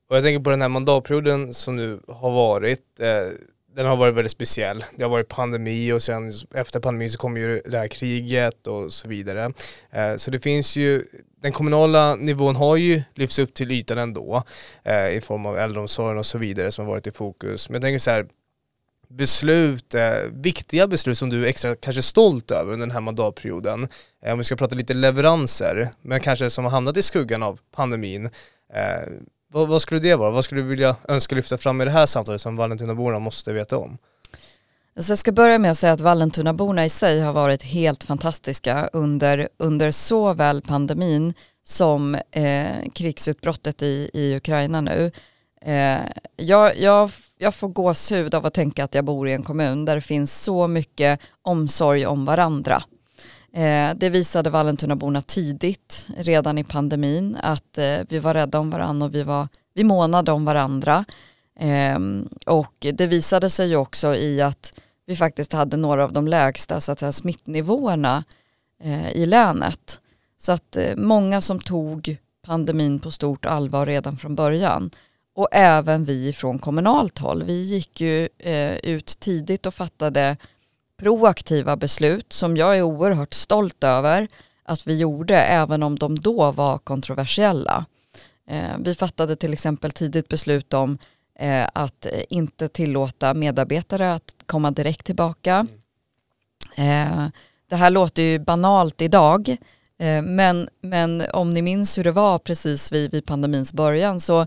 Och 0.10 0.16
jag 0.18 0.24
tänker 0.24 0.44
på 0.44 0.50
den 0.50 0.62
här 0.62 0.70
mandatperioden 0.70 1.54
som 1.54 1.76
nu 1.76 2.00
har 2.08 2.32
varit, 2.32 3.00
eh, 3.00 3.30
den 3.76 3.86
har 3.86 3.96
varit 3.96 4.16
väldigt 4.16 4.32
speciell. 4.32 4.86
Det 4.96 5.04
har 5.04 5.10
varit 5.10 5.28
pandemi 5.28 5.92
och 5.92 6.04
sen 6.04 6.32
efter 6.54 6.80
pandemin 6.80 7.10
så 7.10 7.18
kom 7.18 7.38
ju 7.38 7.62
det 7.66 7.78
här 7.78 7.88
kriget 7.88 8.68
och 8.68 8.94
så 8.94 9.10
vidare. 9.10 9.52
Eh, 9.92 10.16
så 10.16 10.32
det 10.32 10.40
finns 10.40 10.76
ju, 10.76 11.04
den 11.44 11.52
kommunala 11.52 12.16
nivån 12.16 12.56
har 12.56 12.76
ju 12.76 13.02
lyfts 13.14 13.40
upp 13.40 13.54
till 13.54 13.72
ytan 13.72 13.98
ändå 13.98 14.44
eh, 14.84 15.10
i 15.10 15.22
form 15.22 15.46
av 15.46 15.58
äldreomsorgen 15.58 16.18
och 16.18 16.26
så 16.26 16.38
vidare 16.38 16.72
som 16.72 16.86
har 16.86 16.92
varit 16.92 17.08
i 17.08 17.12
fokus. 17.12 17.70
Men 17.70 17.74
jag 17.74 17.82
tänker 17.82 18.00
så 18.00 18.12
här, 18.12 18.26
beslut, 19.10 19.94
eh, 19.94 20.14
viktiga 20.32 20.88
beslut 20.88 21.18
som 21.18 21.30
du 21.30 21.44
är 21.44 21.48
extra 21.48 21.76
kanske 21.76 22.02
stolt 22.02 22.52
över 22.52 22.74
under 22.74 22.88
den 22.88 22.92
här 22.92 23.02
mandatperioden. 23.02 23.88
Eh, 24.26 24.32
om 24.32 24.38
vi 24.38 24.44
ska 24.44 24.56
prata 24.56 24.76
lite 24.76 24.94
leveranser, 24.94 25.90
men 26.02 26.20
kanske 26.20 26.50
som 26.50 26.64
har 26.64 26.72
hamnat 26.72 26.98
i 26.98 27.02
skuggan 27.02 27.44
av 27.44 27.60
pandemin. 27.72 28.26
Eh, 28.74 29.12
vad, 29.54 29.68
vad 29.68 29.82
skulle 29.82 30.00
det 30.00 30.16
vara? 30.16 30.32
Vad 30.32 30.46
skulle 30.46 30.62
du 30.62 30.68
vilja 30.68 30.96
önska 31.08 31.36
lyfta 31.36 31.58
fram 31.58 31.82
i 31.82 31.86
det 31.86 31.92
här 31.92 32.06
samtalet 32.06 32.42
som 32.42 32.56
valentinaborna 32.56 33.20
måste 33.20 33.54
veta 33.54 33.78
om? 33.78 33.98
Så 35.00 35.12
jag 35.12 35.20
ska 35.20 35.32
börja 35.32 35.58
med 35.58 35.72
att 35.72 35.78
säga 35.78 35.94
att 35.94 36.02
Vallentunaborna 36.02 36.86
i 36.86 36.90
sig 36.90 37.22
har 37.22 37.34
varit 37.34 37.64
helt 37.64 38.04
fantastiska 38.04 38.90
under, 38.94 39.50
under 39.58 39.92
såväl 39.92 40.62
pandemin 40.62 41.34
som 41.64 42.16
eh, 42.32 42.68
krigsutbrottet 42.94 43.82
i, 43.82 44.10
i 44.14 44.36
Ukraina 44.36 44.82
nu. 44.82 45.12
Eh, 45.62 46.00
jag, 46.36 46.78
jag, 46.78 47.12
jag 47.38 47.56
får 47.56 47.68
gåshud 47.68 48.36
av 48.36 48.46
att 48.46 48.54
tänka 48.54 48.84
att 48.84 48.96
jag 48.96 49.06
bor 49.06 49.28
i 49.28 49.34
en 49.34 49.44
kommun 49.44 49.86
där 49.86 49.96
det 49.96 50.02
finns 50.02 50.42
så 50.42 50.68
mycket 50.68 51.20
omsorg 51.42 52.06
om 52.06 52.26
varandra. 52.26 52.84
Eh, 53.54 53.96
det 53.96 54.10
visade 54.10 54.50
Vallentunaborna 54.50 55.22
tidigt, 55.22 56.08
redan 56.18 56.58
i 56.58 56.64
pandemin, 56.64 57.38
att 57.42 57.78
eh, 57.78 57.98
vi 58.10 58.20
var 58.20 58.34
rädda 58.34 58.60
om 58.60 58.70
varandra 58.70 59.06
och 59.06 59.16
vi, 59.16 59.24
var, 59.24 59.48
vi 59.74 59.84
månade 59.84 60.32
om 60.32 60.46
varandra. 60.46 61.06
Ehm, 61.60 62.28
och 62.46 62.74
det 62.94 63.08
visade 63.08 63.50
sig 63.50 63.70
ju 63.70 63.76
också 63.76 64.16
i 64.16 64.42
att 64.42 64.74
vi 65.06 65.16
faktiskt 65.16 65.54
hade 65.54 65.78
några 65.78 66.04
av 66.04 66.14
de 66.14 66.28
lägsta 66.28 66.82
så 66.82 66.92
att 66.92 67.00
säga, 67.00 67.12
smittnivåerna 67.12 68.24
eh, 68.84 69.12
i 69.12 69.26
länet. 69.26 70.00
Så 70.38 70.52
att 70.52 70.76
eh, 70.76 70.96
många 70.96 71.42
som 71.42 71.60
tog 71.60 72.18
pandemin 72.46 73.00
på 73.00 73.12
stort 73.12 73.46
allvar 73.46 73.86
redan 73.86 74.18
från 74.18 74.36
början. 74.36 74.90
Och 75.36 75.48
även 75.52 76.06
vi 76.06 76.34
från 76.34 76.60
kommunalt 76.60 77.20
håll. 77.20 77.44
Vi 77.44 77.64
gick 77.64 78.02
ju 78.02 78.30
eh, 78.40 78.76
ut 78.76 79.20
tidigt 79.20 79.66
och 79.66 79.74
fattade 79.74 80.38
proaktiva 80.98 81.76
beslut 81.76 82.34
som 82.34 82.58
jag 82.58 82.78
är 82.78 82.82
oerhört 82.82 83.34
stolt 83.34 83.84
över 83.84 84.28
att 84.66 84.88
vi 84.88 84.98
gjorde 84.98 85.42
även 85.42 85.84
om 85.84 86.00
de 86.00 86.20
då 86.20 86.52
var 86.52 86.78
kontroversiella. 86.78 87.86
Vi 88.80 88.96
fattade 88.96 89.36
till 89.36 89.54
exempel 89.54 89.92
tidigt 89.92 90.28
beslut 90.28 90.74
om 90.74 90.98
att 91.74 92.06
inte 92.30 92.68
tillåta 92.68 93.34
medarbetare 93.34 94.14
att 94.14 94.36
komma 94.46 94.72
direkt 94.72 95.06
tillbaka. 95.06 95.68
Eh, 96.76 97.28
det 97.70 97.76
här 97.76 97.90
låter 97.90 98.22
ju 98.24 98.40
banalt 98.40 99.02
idag, 99.02 99.50
eh, 99.98 100.22
men, 100.22 100.70
men 100.82 101.24
om 101.34 101.50
ni 101.50 101.62
minns 101.62 101.98
hur 101.98 102.04
det 102.04 102.12
var 102.12 102.40
precis 102.40 102.92
vid, 102.92 103.12
vid 103.12 103.26
pandemins 103.26 103.74
början 103.74 104.20
så 104.20 104.46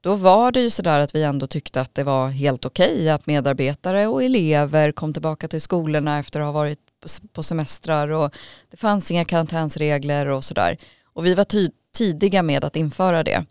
då 0.00 0.14
var 0.14 0.52
det 0.52 0.60
ju 0.60 0.70
sådär 0.70 1.00
att 1.00 1.14
vi 1.14 1.22
ändå 1.22 1.46
tyckte 1.46 1.80
att 1.80 1.94
det 1.94 2.04
var 2.04 2.28
helt 2.28 2.64
okej 2.64 2.94
okay 2.94 3.08
att 3.08 3.26
medarbetare 3.26 4.06
och 4.06 4.24
elever 4.24 4.92
kom 4.92 5.12
tillbaka 5.12 5.48
till 5.48 5.60
skolorna 5.60 6.18
efter 6.18 6.40
att 6.40 6.46
ha 6.46 6.52
varit 6.52 6.78
på 7.32 7.42
semestrar 7.42 8.08
och 8.08 8.36
det 8.70 8.76
fanns 8.76 9.10
inga 9.10 9.24
karantänsregler 9.24 10.26
och 10.26 10.44
sådär. 10.44 10.76
Och 11.04 11.26
vi 11.26 11.34
var 11.34 11.46
tidiga 11.92 12.42
med 12.42 12.64
att 12.64 12.76
införa 12.76 13.24
det. 13.24 13.44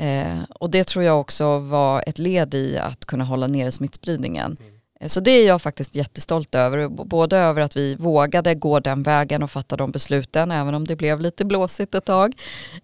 Eh, 0.00 0.42
och 0.48 0.70
det 0.70 0.84
tror 0.84 1.04
jag 1.04 1.20
också 1.20 1.58
var 1.58 2.04
ett 2.06 2.18
led 2.18 2.54
i 2.54 2.78
att 2.78 3.06
kunna 3.06 3.24
hålla 3.24 3.46
nere 3.46 3.72
smittspridningen. 3.72 4.56
Mm. 4.60 4.72
Eh, 5.00 5.08
så 5.08 5.20
det 5.20 5.30
är 5.30 5.46
jag 5.46 5.62
faktiskt 5.62 5.96
jättestolt 5.96 6.54
över, 6.54 6.88
både 6.88 7.36
över 7.36 7.62
att 7.62 7.76
vi 7.76 7.94
vågade 7.94 8.54
gå 8.54 8.80
den 8.80 9.02
vägen 9.02 9.42
och 9.42 9.50
fatta 9.50 9.76
de 9.76 9.90
besluten, 9.90 10.50
även 10.50 10.74
om 10.74 10.86
det 10.86 10.96
blev 10.96 11.20
lite 11.20 11.44
blåsigt 11.44 11.94
ett 11.94 12.04
tag, 12.04 12.34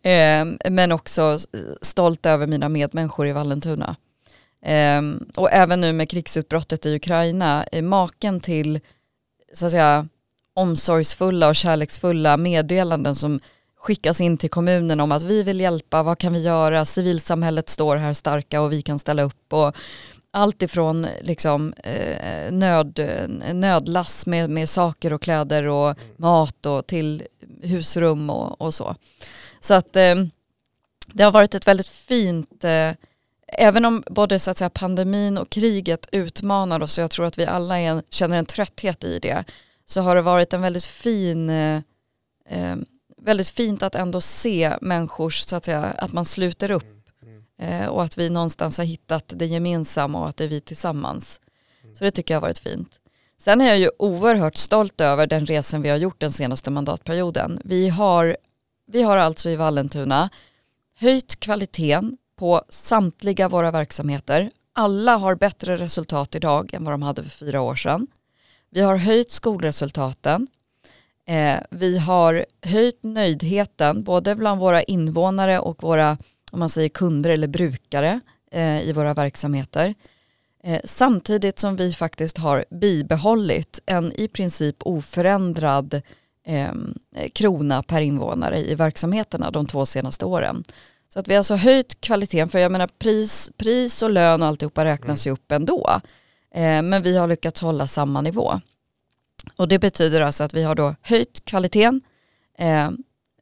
eh, 0.03 0.71
men 0.71 0.93
också 0.93 1.39
stolt 1.83 2.27
över 2.27 2.47
mina 2.47 2.69
medmänniskor 2.69 3.27
i 3.27 3.33
Vallentuna. 3.33 3.97
Eh, 4.65 5.03
och 5.37 5.53
även 5.53 5.81
nu 5.81 5.93
med 5.93 6.11
krigsutbrottet 6.11 6.87
i 6.87 6.95
Ukraina, 6.95 7.65
maken 7.83 8.41
till 8.41 8.81
så 9.53 9.67
att 9.67 9.73
säga, 9.73 10.09
omsorgsfulla 10.55 11.49
och 11.49 11.57
kärleksfulla 11.57 12.37
meddelanden 12.37 13.15
som 13.15 13.41
skickas 13.87 14.21
in 14.21 14.37
till 14.37 14.51
kommunen 14.51 15.01
om 15.01 15.13
att 15.13 15.23
vi 15.23 15.43
vill 15.43 15.61
hjälpa, 15.61 16.03
vad 16.03 16.19
kan 16.19 16.33
vi 16.33 16.43
göra, 16.43 16.85
civilsamhället 16.85 17.69
står 17.69 17.97
här 17.97 18.13
starka 18.13 18.61
och 18.61 18.73
vi 18.73 18.83
kan 18.83 18.99
ställa 18.99 19.23
upp. 19.23 19.53
Och 19.53 19.77
allt 20.31 20.63
ifrån 20.63 21.07
liksom, 21.23 21.73
eh, 21.73 22.53
nöd, 22.53 23.01
nödlass 23.53 24.27
med, 24.27 24.51
med 24.51 24.69
saker 24.69 25.13
och 25.13 25.23
kläder 25.23 25.67
och 25.67 25.91
mm. 25.91 26.15
mat 26.17 26.67
och 26.67 26.87
till 26.87 27.23
husrum 27.63 28.31
och, 28.31 28.61
och 28.61 28.75
så. 28.75 28.97
Så 29.61 29.75
att 29.75 29.97
eh, 29.97 30.15
det 31.07 31.25
har 31.25 31.31
varit 31.31 31.55
ett 31.55 31.69
väldigt 31.69 31.89
fint, 31.89 32.65
eh, 32.65 32.91
även 33.49 33.85
om 33.85 34.03
både 34.07 34.39
så 34.39 34.51
att 34.51 34.59
säga, 34.59 34.71
pandemin 34.71 35.39
och 35.39 35.51
kriget 35.51 36.09
utmanar 36.13 36.83
oss, 36.83 36.99
och 36.99 37.03
jag 37.03 37.11
tror 37.11 37.27
att 37.27 37.39
vi 37.39 37.47
alla 37.47 37.79
en, 37.79 38.03
känner 38.11 38.39
en 38.39 38.47
trötthet 38.47 39.05
i 39.05 39.19
det, 39.19 39.45
så 39.87 40.01
har 40.01 40.17
det 40.17 40.23
varit 40.23 40.53
en 40.53 40.61
väldigt 40.61 40.85
fin 40.85 41.51
eh, 41.51 41.81
eh, 42.49 42.77
väldigt 43.27 43.51
fint 43.51 43.83
att 43.83 43.95
ändå 43.95 44.21
se 44.21 44.77
människors, 44.81 45.41
så 45.41 45.57
att 45.57 45.65
säga, 45.65 45.83
att 45.83 46.13
man 46.13 46.25
sluter 46.25 46.71
upp 46.71 47.09
eh, 47.59 47.87
och 47.87 48.03
att 48.03 48.19
vi 48.19 48.31
någonstans 48.31 48.79
har 48.79 48.85
hittat 48.85 49.33
det 49.37 49.47
gemensamma 49.47 50.21
och 50.21 50.29
att 50.29 50.37
det 50.37 50.45
är 50.45 50.49
vi 50.49 50.61
tillsammans. 50.61 51.41
Så 51.99 52.05
det 52.05 52.11
tycker 52.11 52.35
jag 52.35 52.41
har 52.41 52.47
varit 52.49 52.59
fint. 52.59 53.01
Sen 53.39 53.61
är 53.61 53.69
jag 53.69 53.79
ju 53.79 53.91
oerhört 53.99 54.57
stolt 54.57 55.01
över 55.01 55.27
den 55.27 55.47
resan 55.47 55.83
vi 55.83 55.89
har 55.89 55.97
gjort 55.97 56.21
den 56.21 56.33
senaste 56.33 56.71
mandatperioden. 56.71 57.61
Vi 57.65 57.89
har, 57.89 58.37
vi 58.87 59.03
har 59.03 59.17
alltså 59.17 59.51
i 59.51 59.57
Vallentuna 59.57 60.31
höjt 60.99 61.41
kvaliteten 61.41 62.17
på 62.37 62.63
samtliga 62.69 63.49
våra 63.49 63.71
verksamheter. 63.71 64.51
Alla 64.73 65.17
har 65.17 65.35
bättre 65.35 65.77
resultat 65.77 66.35
idag 66.35 66.75
än 66.75 66.85
vad 66.85 66.95
de 66.95 67.03
hade 67.03 67.23
för 67.23 67.31
fyra 67.31 67.61
år 67.61 67.77
sedan. 67.77 68.07
Vi 68.71 68.81
har 68.81 68.97
höjt 68.97 69.31
skolresultaten. 69.31 70.47
Eh, 71.27 71.59
vi 71.71 71.99
har 71.99 72.47
höjt 72.63 72.99
nöjdheten 73.03 74.03
både 74.03 74.35
bland 74.35 74.61
våra 74.61 74.83
invånare 74.83 75.59
och 75.59 75.83
våra 75.83 76.19
om 76.53 76.59
man 76.59 76.69
säger 76.69 76.89
kunder 76.89 77.31
eller 77.31 77.49
brukare 77.49 78.21
eh, 78.53 78.81
i 78.81 78.93
våra 78.93 79.15
verksamheter. 79.15 79.95
Eh, 80.65 80.81
samtidigt 80.85 81.59
som 81.59 81.77
vi 81.77 81.93
faktiskt 81.93 82.39
har 82.39 82.65
bibehållit 82.71 83.81
en 83.87 84.13
i 84.13 84.29
princip 84.29 84.77
oförändrad 84.81 86.03
eh, 86.47 86.73
krona 87.33 87.83
per 87.83 88.01
invånare 88.01 88.59
i 88.59 88.75
verksamheterna 88.75 89.51
de 89.51 89.67
två 89.67 89.87
senaste 89.87 90.25
åren. 90.25 90.65
Så 91.09 91.19
att 91.21 91.29
vi 91.29 91.35
har 91.35 91.39
alltså 91.39 91.57
höjt 91.57 92.01
kvaliteten, 92.01 92.49
för 92.49 92.59
jag 92.59 92.73
menar 92.73 92.89
pris, 92.99 93.51
pris 93.57 94.03
och 94.03 94.11
lön 94.11 94.43
och 94.43 94.49
alltihopa 94.49 94.85
räknas 94.85 95.27
ju 95.27 95.31
upp 95.31 95.53
ändå. 95.53 96.01
Eh, 96.55 96.83
men 96.83 97.03
vi 97.03 97.17
har 97.17 97.27
lyckats 97.27 97.61
hålla 97.61 97.87
samma 97.87 98.21
nivå. 98.21 98.61
Och 99.57 99.69
det 99.69 99.79
betyder 99.79 100.21
alltså 100.21 100.45
att 100.45 100.55
vi 100.55 100.63
har 100.63 100.75
då 100.75 100.95
höjt 101.03 101.45
kvaliteten 101.45 102.01
eh, 102.59 102.91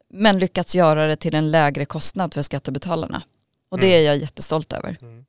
men 0.08 0.38
lyckats 0.38 0.75
göra 0.75 1.06
det 1.06 1.16
till 1.16 1.34
en 1.34 1.50
lägre 1.50 1.84
kostnad 1.84 2.34
för 2.34 2.42
skattebetalarna. 2.42 3.23
Och 3.68 3.80
det 3.80 3.87
mm. 3.87 3.99
är 3.99 4.06
jag 4.06 4.16
jättestolt 4.16 4.73
över. 4.73 4.96
Mm. 5.02 5.25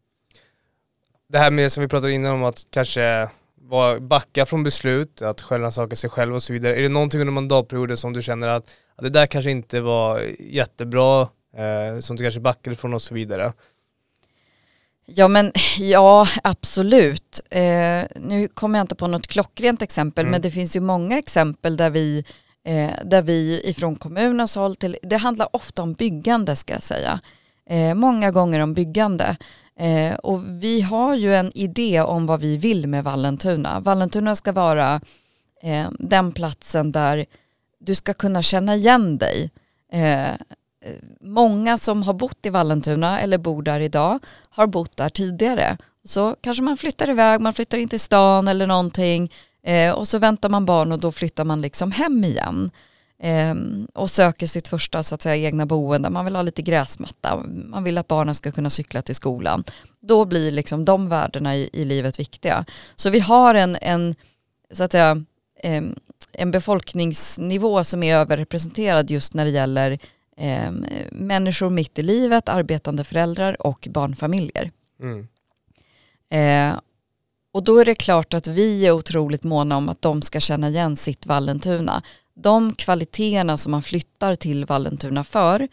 Det 1.28 1.38
här 1.38 1.52
med 1.52 1.72
som 1.72 1.82
vi 1.82 1.88
pratade 1.88 2.14
innan 2.14 2.34
om 2.34 2.44
att 2.44 2.68
kanske 2.70 3.30
backa 4.00 4.46
från 4.46 4.64
beslut, 4.64 5.22
att 5.22 5.42
själva 5.42 5.72
sig 5.72 6.10
själv 6.10 6.36
och 6.36 6.44
så 6.44 6.54
vidare. 6.54 6.76
Är 6.76 6.82
det 6.82 6.90
någonting 6.90 7.22
under 7.22 7.34
mandatperioden 7.34 7.98
som 7.98 8.14
du 8.14 8.22
känner 8.22 8.48
att, 8.48 8.70
att 8.96 9.04
det 9.04 9.10
där 9.10 9.26
kanske 9.26 9.52
inte 9.52 9.82
var 9.82 10.22
jättebra, 10.40 11.22
eh, 11.58 12.00
som 12.00 12.16
du 12.16 12.24
kanske 12.24 12.40
backade 12.40 12.76
från 12.76 12.94
och 12.94 13.02
så 13.02 13.14
vidare? 13.14 13.54
Ja 15.06 15.28
men 15.28 15.52
ja 15.80 16.28
absolut. 16.44 17.42
Eh, 17.50 18.04
nu 18.16 18.48
kommer 18.54 18.80
jag 18.80 18.84
inte 18.84 18.96
på 18.96 19.08
något 19.08 19.28
klockrent 19.28 19.82
exempel 19.82 20.22
mm. 20.22 20.32
men 20.32 20.42
det 20.42 20.52
finns 20.52 20.76
ju 20.76 20.80
många 20.80 21.18
exempel 21.18 21.78
där 21.78 21.90
vi 21.90 22.26
eh, 22.66 22.92
där 23.04 23.22
vi 23.22 23.62
ifrån 23.64 23.96
kommunens 23.96 24.56
håll 24.56 24.76
till, 24.76 24.98
det 25.02 25.18
handlar 25.18 25.56
ofta 25.56 25.82
om 25.82 25.94
byggande 25.94 26.56
ska 26.56 26.74
jag 26.74 26.84
säga, 26.84 27.20
eh, 27.70 27.94
många 27.94 28.32
gånger 28.32 28.60
om 28.60 28.74
byggande. 28.74 29.38
Eh, 29.80 30.16
och 30.16 30.42
vi 30.64 30.82
har 30.82 31.16
ju 31.16 31.36
en 31.36 31.58
idé 31.58 32.02
om 32.02 32.26
vad 32.26 32.40
vi 32.40 32.58
vill 32.58 32.88
med 32.88 33.04
Vallentuna. 33.04 33.80
Vallentuna 33.80 34.36
ska 34.36 34.52
vara 34.52 35.02
eh, 35.64 35.88
den 36.00 36.32
platsen 36.32 36.92
där 36.92 37.26
du 37.80 37.96
ska 37.96 38.14
kunna 38.14 38.42
känna 38.42 38.76
igen 38.76 39.18
dig. 39.18 39.52
Många 41.22 41.78
som 41.78 42.04
har 42.04 42.14
bott 42.14 42.46
i 42.46 42.50
Vallentuna 42.50 43.20
eller 43.20 43.38
bor 43.38 43.64
där 43.64 43.80
idag 43.80 44.20
har 44.50 44.68
bott 44.68 44.98
där 44.98 45.10
tidigare. 45.10 45.78
Så 46.04 46.36
kanske 46.42 46.64
man 46.64 46.78
flyttar 46.78 47.10
iväg, 47.10 47.42
man 47.42 47.54
flyttar 47.54 47.78
in 47.78 47.90
till 47.90 48.00
stan 48.00 48.48
eller 48.48 48.68
någonting 48.68 49.30
Eh, 49.66 49.92
och 49.92 50.08
så 50.08 50.18
väntar 50.18 50.50
man 50.50 50.66
barn 50.66 50.92
och 50.92 51.00
då 51.00 51.12
flyttar 51.12 51.46
man 51.46 51.62
liksom 51.62 51.92
hem 51.92 52.24
igen. 52.24 52.72
Eh, 53.20 53.56
och 53.94 54.12
söker 54.12 54.48
sitt 54.48 54.68
första 54.68 55.04
så 55.04 55.16
att 55.16 55.22
säga, 55.22 55.48
egna 55.48 55.66
boende. 55.66 56.10
Man 56.10 56.26
vill 56.26 56.36
ha 56.36 56.42
lite 56.42 56.62
gräsmatta. 56.62 57.44
Man 57.48 57.84
vill 57.84 57.98
att 57.98 58.08
barnen 58.08 58.36
ska 58.36 58.52
kunna 58.52 58.70
cykla 58.70 59.02
till 59.02 59.16
skolan. 59.16 59.64
Då 60.00 60.26
blir 60.26 60.52
liksom 60.52 60.86
de 60.86 61.10
värdena 61.10 61.56
i, 61.56 61.70
i 61.74 61.86
livet 61.86 62.20
viktiga. 62.20 62.66
Så 62.96 63.10
vi 63.10 63.20
har 63.20 63.56
en, 63.56 63.78
en 63.82 64.16
så 64.74 64.84
att 64.84 64.92
säga, 64.92 65.24
eh, 65.64 65.84
en 66.32 66.52
befolkningsnivå 66.52 67.84
som 67.84 68.04
är 68.04 68.16
överrepresenterad 68.16 69.12
just 69.12 69.34
när 69.34 69.46
det 69.46 69.52
gäller 69.52 70.00
eh, 70.38 70.72
människor 71.12 71.70
mitt 71.70 72.00
i 72.00 72.04
livet, 72.04 72.50
arbetande 72.50 73.04
föräldrar 73.04 73.62
och 73.62 73.88
barnfamiljer. 73.92 74.72
Mm. 75.00 75.28
Eh, 76.30 76.80
och 77.52 77.64
då 77.64 77.78
är 77.78 77.86
det 77.86 77.96
klart 77.96 78.34
att 78.34 78.48
vi 78.48 78.86
är 78.86 78.92
otroligt 78.92 79.44
måna 79.44 79.78
om 79.78 79.90
att 79.90 80.02
de 80.02 80.22
ska 80.22 80.40
känna 80.40 80.70
igen 80.70 80.96
sitt 80.96 81.26
Vallentuna. 81.26 82.04
De 82.34 82.74
kvaliteterna 82.76 83.58
som 83.58 83.72
man 83.72 83.82
flyttar 83.82 84.36
till 84.36 84.66
Vallentuna 84.66 85.24
för, 85.24 85.68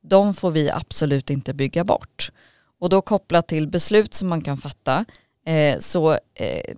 de 0.00 0.34
får 0.34 0.50
vi 0.50 0.70
absolut 0.70 1.30
inte 1.30 1.54
bygga 1.54 1.84
bort. 1.84 2.32
Och 2.80 2.88
då 2.88 3.02
kopplat 3.02 3.48
till 3.48 3.68
beslut 3.68 4.14
som 4.14 4.28
man 4.28 4.42
kan 4.42 4.58
fatta 4.58 5.04
eh, 5.46 5.78
så 5.78 6.12
eh, 6.12 6.74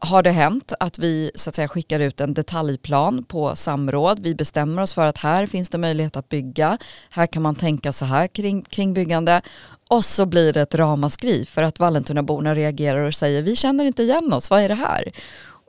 har 0.00 0.22
det 0.22 0.30
hänt 0.30 0.72
att 0.80 0.98
vi 0.98 1.30
så 1.34 1.50
att 1.50 1.56
säga, 1.56 1.68
skickar 1.68 2.00
ut 2.00 2.20
en 2.20 2.34
detaljplan 2.34 3.24
på 3.24 3.56
samråd. 3.56 4.20
Vi 4.20 4.34
bestämmer 4.34 4.82
oss 4.82 4.94
för 4.94 5.06
att 5.06 5.18
här 5.18 5.46
finns 5.46 5.68
det 5.68 5.78
möjlighet 5.78 6.16
att 6.16 6.28
bygga. 6.28 6.78
Här 7.10 7.26
kan 7.26 7.42
man 7.42 7.54
tänka 7.54 7.92
så 7.92 8.04
här 8.04 8.26
kring, 8.26 8.62
kring 8.62 8.94
byggande. 8.94 9.42
Och 9.88 10.04
så 10.04 10.26
blir 10.26 10.52
det 10.52 10.62
ett 10.62 10.74
ramaskri 10.74 11.46
för 11.46 11.62
att 11.62 11.78
Vallentunaborna 11.78 12.54
reagerar 12.54 13.00
och 13.00 13.14
säger 13.14 13.42
vi 13.42 13.56
känner 13.56 13.84
inte 13.84 14.02
igen 14.02 14.32
oss, 14.32 14.50
vad 14.50 14.60
är 14.60 14.68
det 14.68 14.74
här? 14.74 15.12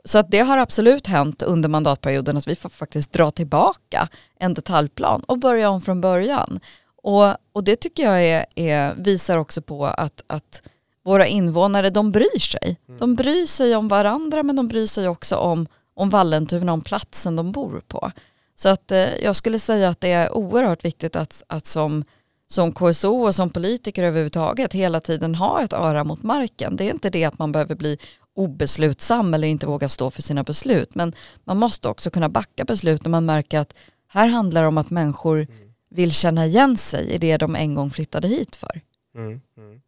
Så 0.04 0.18
att 0.18 0.30
det 0.30 0.38
har 0.38 0.58
absolut 0.58 1.06
hänt 1.06 1.42
under 1.42 1.68
mandatperioden 1.68 2.36
att 2.36 2.48
vi 2.48 2.56
får 2.56 2.68
faktiskt 2.68 3.12
dra 3.12 3.30
tillbaka 3.30 4.08
en 4.38 4.54
detaljplan 4.54 5.22
och 5.22 5.38
börja 5.38 5.70
om 5.70 5.80
från 5.80 6.00
början. 6.00 6.60
Och, 7.02 7.24
och 7.52 7.64
det 7.64 7.76
tycker 7.76 8.02
jag 8.02 8.24
är, 8.24 8.46
är, 8.54 8.94
visar 8.94 9.36
också 9.36 9.62
på 9.62 9.86
att, 9.86 10.22
att 10.26 10.62
våra 11.04 11.26
invånare, 11.26 11.90
de 11.90 12.10
bryr 12.12 12.38
sig. 12.38 12.76
Mm. 12.88 12.98
De 12.98 13.14
bryr 13.14 13.46
sig 13.46 13.76
om 13.76 13.88
varandra 13.88 14.42
men 14.42 14.56
de 14.56 14.68
bryr 14.68 14.86
sig 14.86 15.08
också 15.08 15.36
om, 15.36 15.66
om 15.94 16.10
Vallentuna, 16.10 16.72
om 16.72 16.80
platsen 16.80 17.36
de 17.36 17.52
bor 17.52 17.82
på. 17.88 18.12
Så 18.54 18.68
att 18.68 18.92
eh, 18.92 19.16
jag 19.22 19.36
skulle 19.36 19.58
säga 19.58 19.88
att 19.88 20.00
det 20.00 20.12
är 20.12 20.32
oerhört 20.32 20.84
viktigt 20.84 21.16
att, 21.16 21.42
att 21.46 21.66
som 21.66 22.04
som 22.46 22.72
KSO 22.72 23.26
och 23.26 23.34
som 23.34 23.50
politiker 23.50 24.02
överhuvudtaget 24.02 24.72
hela 24.72 25.00
tiden 25.00 25.34
ha 25.34 25.62
ett 25.62 25.72
öra 25.72 26.04
mot 26.04 26.22
marken. 26.22 26.76
Det 26.76 26.84
är 26.84 26.90
inte 26.90 27.10
det 27.10 27.24
att 27.24 27.38
man 27.38 27.52
behöver 27.52 27.74
bli 27.74 27.98
obeslutsam 28.34 29.34
eller 29.34 29.48
inte 29.48 29.66
våga 29.66 29.88
stå 29.88 30.10
för 30.10 30.22
sina 30.22 30.42
beslut 30.42 30.94
men 30.94 31.12
man 31.44 31.56
måste 31.56 31.88
också 31.88 32.10
kunna 32.10 32.28
backa 32.28 32.64
beslut 32.64 33.04
när 33.04 33.10
man 33.10 33.26
märker 33.26 33.58
att 33.58 33.74
här 34.08 34.28
handlar 34.28 34.62
det 34.62 34.68
om 34.68 34.78
att 34.78 34.90
människor, 34.90 35.46
vill 35.90 36.12
känna 36.12 36.46
igen 36.46 36.76
sig 36.76 37.10
i 37.10 37.18
det 37.18 37.36
de 37.36 37.56
en 37.56 37.74
gång 37.74 37.90
flyttade 37.90 38.28
hit 38.28 38.56
för. 38.56 38.80
Mm, 39.14 39.40
mm. 39.56 39.80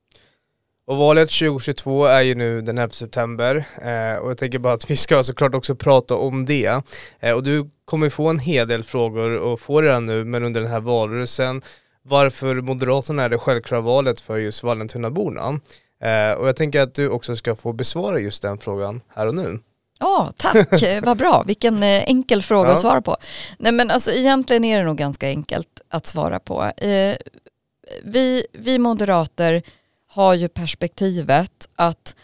Och 0.87 0.97
valet 0.97 1.31
2022 1.31 2.05
är 2.05 2.21
ju 2.21 2.35
nu 2.35 2.63
den 2.63 2.79
11 2.79 2.91
september 2.91 3.65
eh, 3.83 4.23
och 4.23 4.31
jag 4.31 4.39
tänker 4.39 4.59
bara 4.59 4.75
att 4.75 4.91
vi 4.91 4.97
ska 4.97 5.23
såklart 5.23 5.55
också 5.55 5.75
prata 5.75 6.15
om 6.15 6.45
det. 6.45 6.83
Eh, 7.21 7.33
och 7.33 7.43
du 7.43 7.71
kommer 7.85 8.11
få 8.11 8.29
en 8.29 8.39
hel 8.39 8.69
del 8.69 8.83
frågor 8.83 9.37
och 9.37 9.61
får 9.61 9.83
redan 9.83 10.07
nu 10.07 10.25
men 10.25 10.45
under 10.45 10.61
den 10.61 10.71
här 10.71 10.81
valrörelsen 10.81 11.63
varför 12.03 12.55
Moderaterna 12.55 13.23
är 13.23 13.29
det 13.29 13.39
självklara 13.39 13.81
valet 13.81 14.21
för 14.21 14.39
just 14.39 14.63
Vallentunaborna. 14.63 15.61
Eh, 16.03 16.33
och 16.39 16.49
jag 16.49 16.57
tänker 16.57 16.81
att 16.81 16.95
du 16.95 17.09
också 17.09 17.37
ska 17.37 17.57
få 17.57 17.73
besvara 17.73 18.19
just 18.19 18.43
den 18.43 18.59
frågan 18.59 19.01
här 19.15 19.27
och 19.27 19.35
nu. 19.35 19.59
Ja, 20.01 20.23
oh, 20.23 20.31
tack, 20.37 20.83
vad 21.03 21.17
bra. 21.17 21.43
Vilken 21.47 21.83
eh, 21.83 22.03
enkel 22.03 22.43
fråga 22.43 22.69
ja. 22.69 22.73
att 22.73 22.81
svara 22.81 23.03
på. 23.03 23.17
Nej 23.59 23.73
men 23.73 23.91
alltså 23.91 24.13
egentligen 24.13 24.65
är 24.65 24.79
det 24.79 24.85
nog 24.85 24.97
ganska 24.97 25.27
enkelt 25.27 25.81
att 25.89 26.07
svara 26.07 26.39
på. 26.39 26.63
Eh, 26.65 27.17
vi, 28.05 28.47
vi 28.53 28.79
moderater 28.79 29.63
har 30.13 30.35
ju 30.35 30.49
perspektivet 30.49 31.69
att 31.77 32.17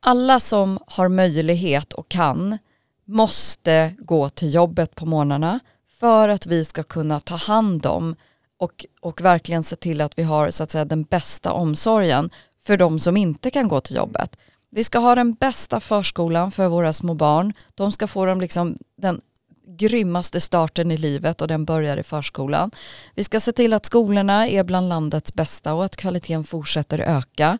alla 0.00 0.40
som 0.40 0.78
har 0.86 1.08
möjlighet 1.08 1.92
och 1.92 2.08
kan 2.08 2.58
måste 3.04 3.94
gå 3.98 4.28
till 4.28 4.54
jobbet 4.54 4.94
på 4.94 5.06
morgnarna 5.06 5.60
för 5.98 6.28
att 6.28 6.46
vi 6.46 6.64
ska 6.64 6.82
kunna 6.82 7.20
ta 7.20 7.34
hand 7.34 7.86
om 7.86 8.16
och, 8.58 8.86
och 9.00 9.20
verkligen 9.20 9.64
se 9.64 9.76
till 9.76 10.00
att 10.00 10.18
vi 10.18 10.22
har 10.22 10.50
så 10.50 10.62
att 10.62 10.70
säga, 10.70 10.84
den 10.84 11.02
bästa 11.02 11.52
omsorgen 11.52 12.30
för 12.62 12.76
de 12.76 13.00
som 13.00 13.16
inte 13.16 13.50
kan 13.50 13.68
gå 13.68 13.80
till 13.80 13.96
jobbet. 13.96 14.36
Vi 14.70 14.84
ska 14.84 14.98
ha 14.98 15.14
den 15.14 15.34
bästa 15.34 15.80
förskolan 15.80 16.50
för 16.50 16.68
våra 16.68 16.92
små 16.92 17.14
barn. 17.14 17.52
De 17.74 17.92
ska 17.92 18.06
få 18.06 18.24
dem 18.24 18.40
liksom 18.40 18.76
den 18.96 19.20
grymmaste 19.68 20.40
starten 20.40 20.90
i 20.90 20.96
livet 20.96 21.40
och 21.40 21.48
den 21.48 21.64
börjar 21.64 21.96
i 21.96 22.02
förskolan. 22.02 22.70
Vi 23.14 23.24
ska 23.24 23.40
se 23.40 23.52
till 23.52 23.72
att 23.72 23.86
skolorna 23.86 24.48
är 24.48 24.64
bland 24.64 24.88
landets 24.88 25.34
bästa 25.34 25.74
och 25.74 25.84
att 25.84 25.96
kvaliteten 25.96 26.44
fortsätter 26.44 26.98
öka. 26.98 27.58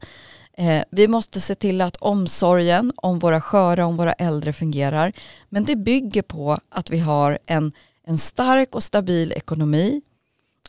Eh, 0.52 0.82
vi 0.90 1.08
måste 1.08 1.40
se 1.40 1.54
till 1.54 1.80
att 1.80 1.96
omsorgen 1.96 2.92
om 2.96 3.18
våra 3.18 3.40
sköra, 3.40 3.86
om 3.86 3.96
våra 3.96 4.12
äldre 4.12 4.52
fungerar. 4.52 5.12
Men 5.48 5.64
det 5.64 5.76
bygger 5.76 6.22
på 6.22 6.58
att 6.68 6.90
vi 6.90 6.98
har 6.98 7.38
en, 7.46 7.72
en 8.04 8.18
stark 8.18 8.74
och 8.74 8.82
stabil 8.82 9.32
ekonomi. 9.32 10.02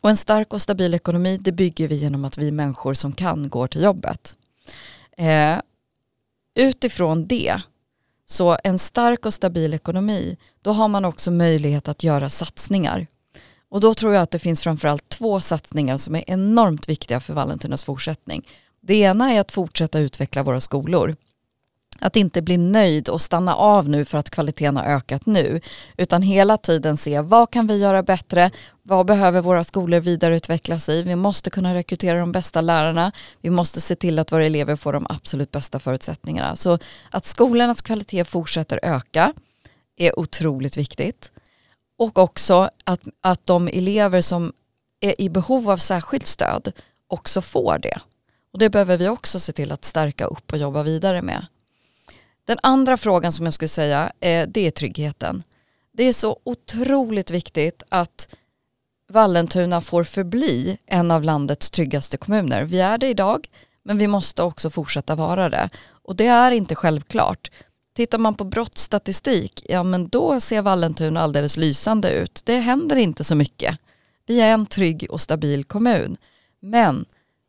Och 0.01 0.09
en 0.09 0.17
stark 0.17 0.53
och 0.53 0.61
stabil 0.61 0.93
ekonomi 0.93 1.37
det 1.41 1.51
bygger 1.51 1.87
vi 1.87 1.95
genom 1.95 2.25
att 2.25 2.37
vi 2.37 2.51
människor 2.51 2.93
som 2.93 3.11
kan 3.11 3.49
går 3.49 3.67
till 3.67 3.83
jobbet. 3.83 4.37
Eh, 5.17 5.57
utifrån 6.55 7.27
det 7.27 7.61
så 8.31 8.57
en 8.63 8.79
stark 8.79 9.25
och 9.25 9.33
stabil 9.33 9.73
ekonomi, 9.73 10.37
då 10.61 10.71
har 10.71 10.87
man 10.87 11.05
också 11.05 11.31
möjlighet 11.31 11.87
att 11.87 12.03
göra 12.03 12.29
satsningar. 12.29 13.07
Och 13.69 13.81
då 13.81 13.93
tror 13.93 14.13
jag 14.13 14.23
att 14.23 14.31
det 14.31 14.39
finns 14.39 14.61
framförallt 14.61 15.09
två 15.09 15.39
satsningar 15.39 15.97
som 15.97 16.15
är 16.15 16.23
enormt 16.27 16.89
viktiga 16.89 17.19
för 17.19 17.33
Vallentunas 17.33 17.83
fortsättning. 17.83 18.47
Det 18.81 18.95
ena 18.95 19.33
är 19.33 19.39
att 19.39 19.51
fortsätta 19.51 19.99
utveckla 19.99 20.43
våra 20.43 20.61
skolor. 20.61 21.15
Att 22.01 22.15
inte 22.15 22.41
bli 22.41 22.57
nöjd 22.57 23.09
och 23.09 23.21
stanna 23.21 23.55
av 23.55 23.89
nu 23.89 24.05
för 24.05 24.17
att 24.17 24.29
kvaliteten 24.29 24.77
har 24.77 24.83
ökat 24.83 25.25
nu, 25.25 25.61
utan 25.97 26.21
hela 26.21 26.57
tiden 26.57 26.97
se 26.97 27.21
vad 27.21 27.51
kan 27.51 27.67
vi 27.67 27.77
göra 27.77 28.03
bättre, 28.03 28.51
vad 28.83 29.05
behöver 29.05 29.41
våra 29.41 29.63
skolor 29.63 29.99
vidareutvecklas 29.99 30.89
i, 30.89 31.03
vi 31.03 31.15
måste 31.15 31.49
kunna 31.49 31.73
rekrytera 31.73 32.19
de 32.19 32.31
bästa 32.31 32.61
lärarna, 32.61 33.11
vi 33.41 33.49
måste 33.49 33.81
se 33.81 33.95
till 33.95 34.19
att 34.19 34.31
våra 34.31 34.45
elever 34.45 34.75
får 34.75 34.93
de 34.93 35.05
absolut 35.09 35.51
bästa 35.51 35.79
förutsättningarna. 35.79 36.55
Så 36.55 36.79
att 37.11 37.25
skolornas 37.25 37.81
kvalitet 37.81 38.25
fortsätter 38.25 38.79
öka 38.83 39.33
är 39.97 40.19
otroligt 40.19 40.77
viktigt. 40.77 41.31
Och 41.97 42.17
också 42.17 42.69
att, 42.83 43.01
att 43.21 43.47
de 43.47 43.67
elever 43.67 44.21
som 44.21 44.53
är 44.99 45.21
i 45.21 45.29
behov 45.29 45.69
av 45.69 45.77
särskilt 45.77 46.27
stöd 46.27 46.71
också 47.07 47.41
får 47.41 47.79
det. 47.79 47.99
Och 48.53 48.59
det 48.59 48.69
behöver 48.69 48.97
vi 48.97 49.07
också 49.07 49.39
se 49.39 49.51
till 49.51 49.71
att 49.71 49.85
stärka 49.85 50.25
upp 50.25 50.51
och 50.51 50.57
jobba 50.57 50.83
vidare 50.83 51.21
med. 51.21 51.45
Den 52.49 52.59
andra 52.63 52.97
frågan 52.97 53.31
som 53.31 53.45
jag 53.45 53.53
skulle 53.53 53.69
säga 53.69 54.11
eh, 54.19 54.47
det 54.47 54.67
är 54.67 54.71
tryggheten. 54.71 55.43
Det 55.93 56.03
är 56.03 56.13
så 56.13 56.39
otroligt 56.43 57.31
viktigt 57.31 57.83
att 57.89 58.35
Vallentuna 59.11 59.81
får 59.81 60.03
förbli 60.03 60.77
en 60.85 61.11
av 61.11 61.23
landets 61.23 61.71
tryggaste 61.71 62.17
kommuner. 62.17 62.63
Vi 62.63 62.79
är 62.79 62.97
det 62.97 63.07
idag 63.07 63.47
men 63.83 63.97
vi 63.97 64.07
måste 64.07 64.43
också 64.43 64.69
fortsätta 64.69 65.15
vara 65.15 65.49
det. 65.49 65.69
Och 65.89 66.15
det 66.15 66.27
är 66.27 66.51
inte 66.51 66.75
självklart. 66.75 67.51
Tittar 67.95 68.17
man 68.17 68.35
på 68.35 68.43
brottsstatistik, 68.43 69.65
ja 69.69 69.83
men 69.83 70.07
då 70.07 70.39
ser 70.39 70.61
Vallentuna 70.61 71.21
alldeles 71.21 71.57
lysande 71.57 72.11
ut. 72.11 72.41
Det 72.45 72.59
händer 72.59 72.95
inte 72.95 73.23
så 73.23 73.35
mycket. 73.35 73.77
Vi 74.25 74.41
är 74.41 74.53
en 74.53 74.65
trygg 74.65 75.07
och 75.09 75.21
stabil 75.21 75.63
kommun. 75.63 76.17
Men 76.59 77.05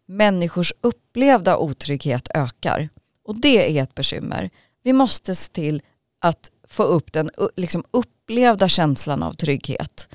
människors 0.07 0.73
upplevda 0.81 1.57
otrygghet 1.57 2.29
ökar. 2.35 2.89
Och 3.25 3.41
det 3.41 3.79
är 3.79 3.83
ett 3.83 3.95
bekymmer. 3.95 4.51
Vi 4.83 4.93
måste 4.93 5.35
se 5.35 5.53
till 5.53 5.83
att 6.21 6.51
få 6.69 6.83
upp 6.83 7.13
den 7.13 7.31
liksom 7.57 7.85
upplevda 7.91 8.69
känslan 8.69 9.23
av 9.23 9.33
trygghet. 9.33 10.09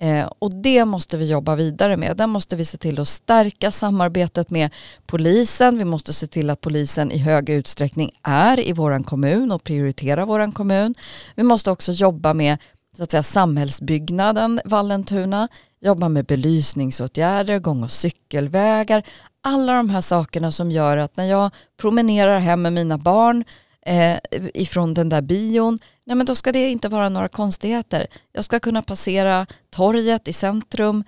Eh, 0.00 0.28
och 0.38 0.54
det 0.62 0.84
måste 0.84 1.16
vi 1.16 1.30
jobba 1.30 1.54
vidare 1.54 1.96
med. 1.96 2.16
Där 2.16 2.26
måste 2.26 2.56
vi 2.56 2.64
se 2.64 2.78
till 2.78 3.00
att 3.00 3.08
stärka 3.08 3.70
samarbetet 3.70 4.50
med 4.50 4.70
polisen. 5.06 5.78
Vi 5.78 5.84
måste 5.84 6.12
se 6.12 6.26
till 6.26 6.50
att 6.50 6.60
polisen 6.60 7.12
i 7.12 7.18
högre 7.18 7.54
utsträckning 7.54 8.10
är 8.22 8.60
i 8.60 8.72
vår 8.72 9.04
kommun 9.04 9.52
och 9.52 9.64
prioriterar 9.64 10.26
vår 10.26 10.52
kommun. 10.52 10.94
Vi 11.34 11.42
måste 11.42 11.70
också 11.70 11.92
jobba 11.92 12.34
med 12.34 12.58
så 12.96 13.02
att 13.02 13.10
säga, 13.10 13.22
samhällsbyggnaden 13.22 14.60
Vallentuna, 14.64 15.48
jobba 15.80 16.08
med 16.08 16.24
belysningsåtgärder, 16.24 17.58
gång 17.58 17.82
och 17.82 17.90
cykelvägar. 17.90 19.02
Alla 19.42 19.74
de 19.74 19.90
här 19.90 20.00
sakerna 20.00 20.52
som 20.52 20.70
gör 20.70 20.96
att 20.96 21.16
när 21.16 21.24
jag 21.24 21.50
promenerar 21.80 22.38
hem 22.38 22.62
med 22.62 22.72
mina 22.72 22.98
barn 22.98 23.44
eh, 23.86 24.18
ifrån 24.54 24.94
den 24.94 25.08
där 25.08 25.22
bion, 25.22 25.78
nej 26.06 26.16
men 26.16 26.26
då 26.26 26.34
ska 26.34 26.52
det 26.52 26.68
inte 26.68 26.88
vara 26.88 27.08
några 27.08 27.28
konstigheter. 27.28 28.06
Jag 28.32 28.44
ska 28.44 28.60
kunna 28.60 28.82
passera 28.82 29.46
torget 29.70 30.28
i 30.28 30.32
centrum 30.32 31.04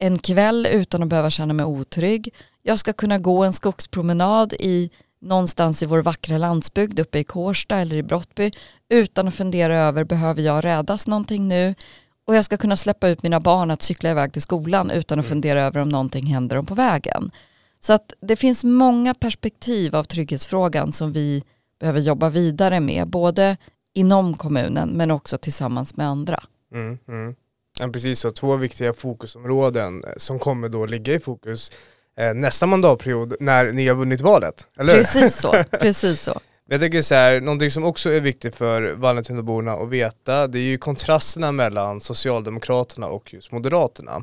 en 0.00 0.18
kväll 0.18 0.66
utan 0.70 1.02
att 1.02 1.08
behöva 1.08 1.30
känna 1.30 1.54
mig 1.54 1.66
otrygg. 1.66 2.34
Jag 2.62 2.78
ska 2.78 2.92
kunna 2.92 3.18
gå 3.18 3.44
en 3.44 3.52
skogspromenad 3.52 4.52
i 4.52 4.90
någonstans 5.20 5.82
i 5.82 5.86
vår 5.86 6.02
vackra 6.02 6.38
landsbygd 6.38 6.98
uppe 6.98 7.18
i 7.18 7.24
Kårsta 7.24 7.76
eller 7.76 7.96
i 7.96 8.02
Brottby 8.02 8.50
utan 8.88 9.28
att 9.28 9.34
fundera 9.34 9.78
över 9.78 10.04
behöver 10.04 10.42
jag 10.42 10.64
räddas 10.64 11.06
någonting 11.06 11.48
nu 11.48 11.74
och 12.26 12.36
jag 12.36 12.44
ska 12.44 12.56
kunna 12.56 12.76
släppa 12.76 13.08
ut 13.08 13.22
mina 13.22 13.40
barn 13.40 13.70
att 13.70 13.82
cykla 13.82 14.10
iväg 14.10 14.32
till 14.32 14.42
skolan 14.42 14.90
utan 14.90 15.18
att 15.18 15.24
mm. 15.24 15.34
fundera 15.34 15.62
över 15.62 15.80
om 15.80 15.88
någonting 15.88 16.26
händer 16.26 16.56
dem 16.56 16.66
på 16.66 16.74
vägen. 16.74 17.30
Så 17.80 17.92
att 17.92 18.12
det 18.20 18.36
finns 18.36 18.64
många 18.64 19.14
perspektiv 19.14 19.96
av 19.96 20.04
trygghetsfrågan 20.04 20.92
som 20.92 21.12
vi 21.12 21.42
behöver 21.80 22.00
jobba 22.00 22.28
vidare 22.28 22.80
med, 22.80 23.08
både 23.08 23.56
inom 23.94 24.34
kommunen 24.34 24.88
men 24.88 25.10
också 25.10 25.38
tillsammans 25.38 25.96
med 25.96 26.08
andra. 26.08 26.42
Mm, 26.74 26.98
mm. 27.08 27.34
Ja, 27.78 27.88
precis 27.88 28.20
så, 28.20 28.30
två 28.30 28.56
viktiga 28.56 28.92
fokusområden 28.92 30.04
eh, 30.04 30.10
som 30.16 30.38
kommer 30.38 30.68
då 30.68 30.86
ligga 30.86 31.14
i 31.14 31.20
fokus 31.20 31.72
eh, 32.18 32.34
nästa 32.34 32.66
mandatperiod 32.66 33.36
när 33.40 33.72
ni 33.72 33.88
har 33.88 33.94
vunnit 33.94 34.20
valet, 34.20 34.68
eller 34.78 34.94
Precis 34.94 35.36
så, 35.40 35.64
precis 35.70 36.22
så. 36.22 36.40
Jag 36.68 36.80
tänker 36.80 37.02
så 37.02 37.14
här, 37.14 37.40
någonting 37.40 37.70
som 37.70 37.84
också 37.84 38.10
är 38.10 38.20
viktigt 38.20 38.56
för 38.56 38.92
Vallentunaborna 38.92 39.72
att 39.72 39.88
veta, 39.88 40.46
det 40.46 40.58
är 40.58 40.62
ju 40.62 40.78
kontrasterna 40.78 41.52
mellan 41.52 42.00
Socialdemokraterna 42.00 43.06
och 43.06 43.34
just 43.34 43.52
Moderaterna. 43.52 44.22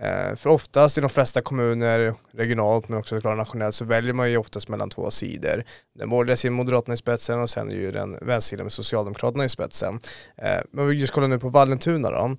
Eh, 0.00 0.36
för 0.36 0.46
oftast 0.50 0.98
i 0.98 1.00
de 1.00 1.10
flesta 1.10 1.40
kommuner, 1.40 2.14
regionalt 2.32 2.88
men 2.88 2.98
också 2.98 3.14
nationellt, 3.14 3.74
så 3.74 3.84
väljer 3.84 4.12
man 4.12 4.30
ju 4.30 4.36
oftast 4.36 4.68
mellan 4.68 4.90
två 4.90 5.10
sidor. 5.10 5.64
Den 5.98 6.10
borgerliga 6.10 6.36
sidan 6.36 6.54
Moderaterna 6.54 6.94
i 6.94 6.96
spetsen 6.96 7.40
och 7.40 7.50
sen 7.50 7.70
är 7.70 7.74
ju 7.74 7.90
den 7.90 8.18
vänstersidan 8.22 8.64
med 8.64 8.72
Socialdemokraterna 8.72 9.44
i 9.44 9.48
spetsen. 9.48 10.00
Eh, 10.36 10.60
men 10.70 10.86
vi 10.86 10.96
just 10.96 11.12
kollar 11.12 11.28
nu 11.28 11.38
på 11.38 11.48
Vallentuna 11.48 12.10
då. 12.10 12.36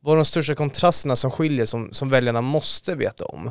Vad 0.00 0.12
är 0.12 0.16
de 0.16 0.24
största 0.24 0.54
kontrasterna 0.54 1.16
som 1.16 1.30
skiljer 1.30 1.66
som, 1.66 1.92
som 1.92 2.08
väljarna 2.08 2.40
måste 2.40 2.94
veta 2.94 3.24
om? 3.24 3.50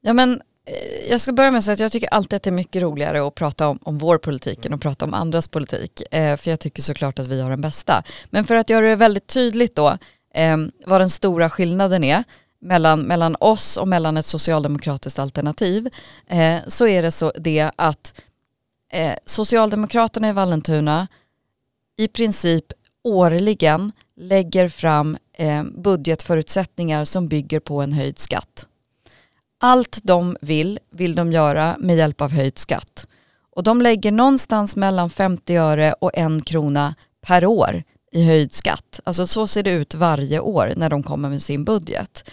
Ja 0.00 0.12
men 0.12 0.42
Eh, 0.66 1.10
jag 1.10 1.20
ska 1.20 1.32
börja 1.32 1.50
med 1.50 1.58
att 1.58 1.64
säga 1.64 1.72
att 1.72 1.80
jag 1.80 1.92
tycker 1.92 2.08
alltid 2.08 2.36
att 2.36 2.42
det 2.42 2.50
är 2.50 2.52
mycket 2.52 2.82
roligare 2.82 3.26
att 3.26 3.34
prata 3.34 3.68
om, 3.68 3.78
om 3.82 3.98
vår 3.98 4.18
politik 4.18 4.66
än 4.66 4.74
att 4.74 4.80
prata 4.80 5.04
om 5.04 5.14
andras 5.14 5.48
politik. 5.48 6.02
Eh, 6.10 6.36
för 6.36 6.50
jag 6.50 6.60
tycker 6.60 6.82
såklart 6.82 7.18
att 7.18 7.26
vi 7.26 7.40
har 7.40 7.50
den 7.50 7.60
bästa. 7.60 8.02
Men 8.30 8.44
för 8.44 8.54
att 8.54 8.70
göra 8.70 8.86
det 8.86 8.96
väldigt 8.96 9.26
tydligt 9.26 9.76
då 9.76 9.98
eh, 10.34 10.56
vad 10.86 11.00
den 11.00 11.10
stora 11.10 11.50
skillnaden 11.50 12.04
är 12.04 12.24
mellan, 12.60 13.00
mellan 13.00 13.36
oss 13.40 13.76
och 13.76 13.88
mellan 13.88 14.16
ett 14.16 14.26
socialdemokratiskt 14.26 15.18
alternativ 15.18 15.88
eh, 16.26 16.56
så 16.66 16.86
är 16.86 17.02
det 17.02 17.10
så 17.10 17.32
det 17.38 17.70
att 17.76 18.20
eh, 18.92 19.14
Socialdemokraterna 19.26 20.28
i 20.28 20.32
Vallentuna 20.32 21.08
i 21.96 22.08
princip 22.08 22.64
årligen 23.04 23.92
lägger 24.16 24.68
fram 24.68 25.16
eh, 25.32 25.64
budgetförutsättningar 25.64 27.04
som 27.04 27.28
bygger 27.28 27.60
på 27.60 27.82
en 27.82 27.92
höjd 27.92 28.18
skatt. 28.18 28.66
Allt 29.62 29.98
de 30.02 30.36
vill, 30.40 30.78
vill 30.90 31.14
de 31.14 31.32
göra 31.32 31.76
med 31.80 31.96
hjälp 31.96 32.20
av 32.20 32.32
höjd 32.32 32.58
skatt. 32.58 33.06
Och 33.56 33.62
de 33.62 33.82
lägger 33.82 34.12
någonstans 34.12 34.76
mellan 34.76 35.10
50 35.10 35.56
öre 35.56 35.92
och 35.92 36.10
en 36.14 36.42
krona 36.42 36.94
per 37.20 37.46
år 37.46 37.82
i 38.12 38.24
höjd 38.24 38.52
skatt. 38.52 39.00
Alltså 39.04 39.26
så 39.26 39.46
ser 39.46 39.62
det 39.62 39.70
ut 39.70 39.94
varje 39.94 40.40
år 40.40 40.72
när 40.76 40.90
de 40.90 41.02
kommer 41.02 41.28
med 41.28 41.42
sin 41.42 41.64
budget. 41.64 42.30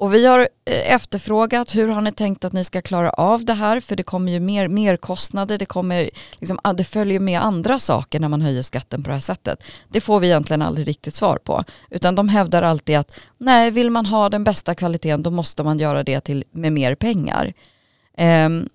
Och 0.00 0.14
vi 0.14 0.26
har 0.26 0.40
eh, 0.40 0.94
efterfrågat 0.94 1.74
hur 1.74 1.88
har 1.88 2.00
ni 2.00 2.12
tänkt 2.12 2.44
att 2.44 2.52
ni 2.52 2.64
ska 2.64 2.82
klara 2.82 3.10
av 3.10 3.44
det 3.44 3.54
här 3.54 3.80
för 3.80 3.96
det 3.96 4.02
kommer 4.02 4.32
ju 4.32 4.40
mer, 4.40 4.68
mer 4.68 4.96
kostnader, 4.96 5.58
det, 5.58 5.66
kommer, 5.66 6.10
liksom, 6.38 6.58
ah, 6.64 6.72
det 6.72 6.84
följer 6.84 7.20
med 7.20 7.44
andra 7.44 7.78
saker 7.78 8.20
när 8.20 8.28
man 8.28 8.42
höjer 8.42 8.62
skatten 8.62 9.02
på 9.02 9.08
det 9.08 9.14
här 9.14 9.20
sättet. 9.20 9.62
Det 9.88 10.00
får 10.00 10.20
vi 10.20 10.26
egentligen 10.26 10.62
aldrig 10.62 10.88
riktigt 10.88 11.14
svar 11.14 11.38
på. 11.44 11.64
Utan 11.90 12.14
de 12.14 12.28
hävdar 12.28 12.62
alltid 12.62 12.96
att 12.96 13.20
nej, 13.38 13.70
vill 13.70 13.90
man 13.90 14.06
ha 14.06 14.28
den 14.28 14.44
bästa 14.44 14.74
kvaliteten 14.74 15.22
då 15.22 15.30
måste 15.30 15.62
man 15.62 15.78
göra 15.78 16.02
det 16.02 16.20
till, 16.20 16.44
med 16.50 16.72
mer 16.72 16.94
pengar. 16.94 17.52
Ehm, 18.16 18.68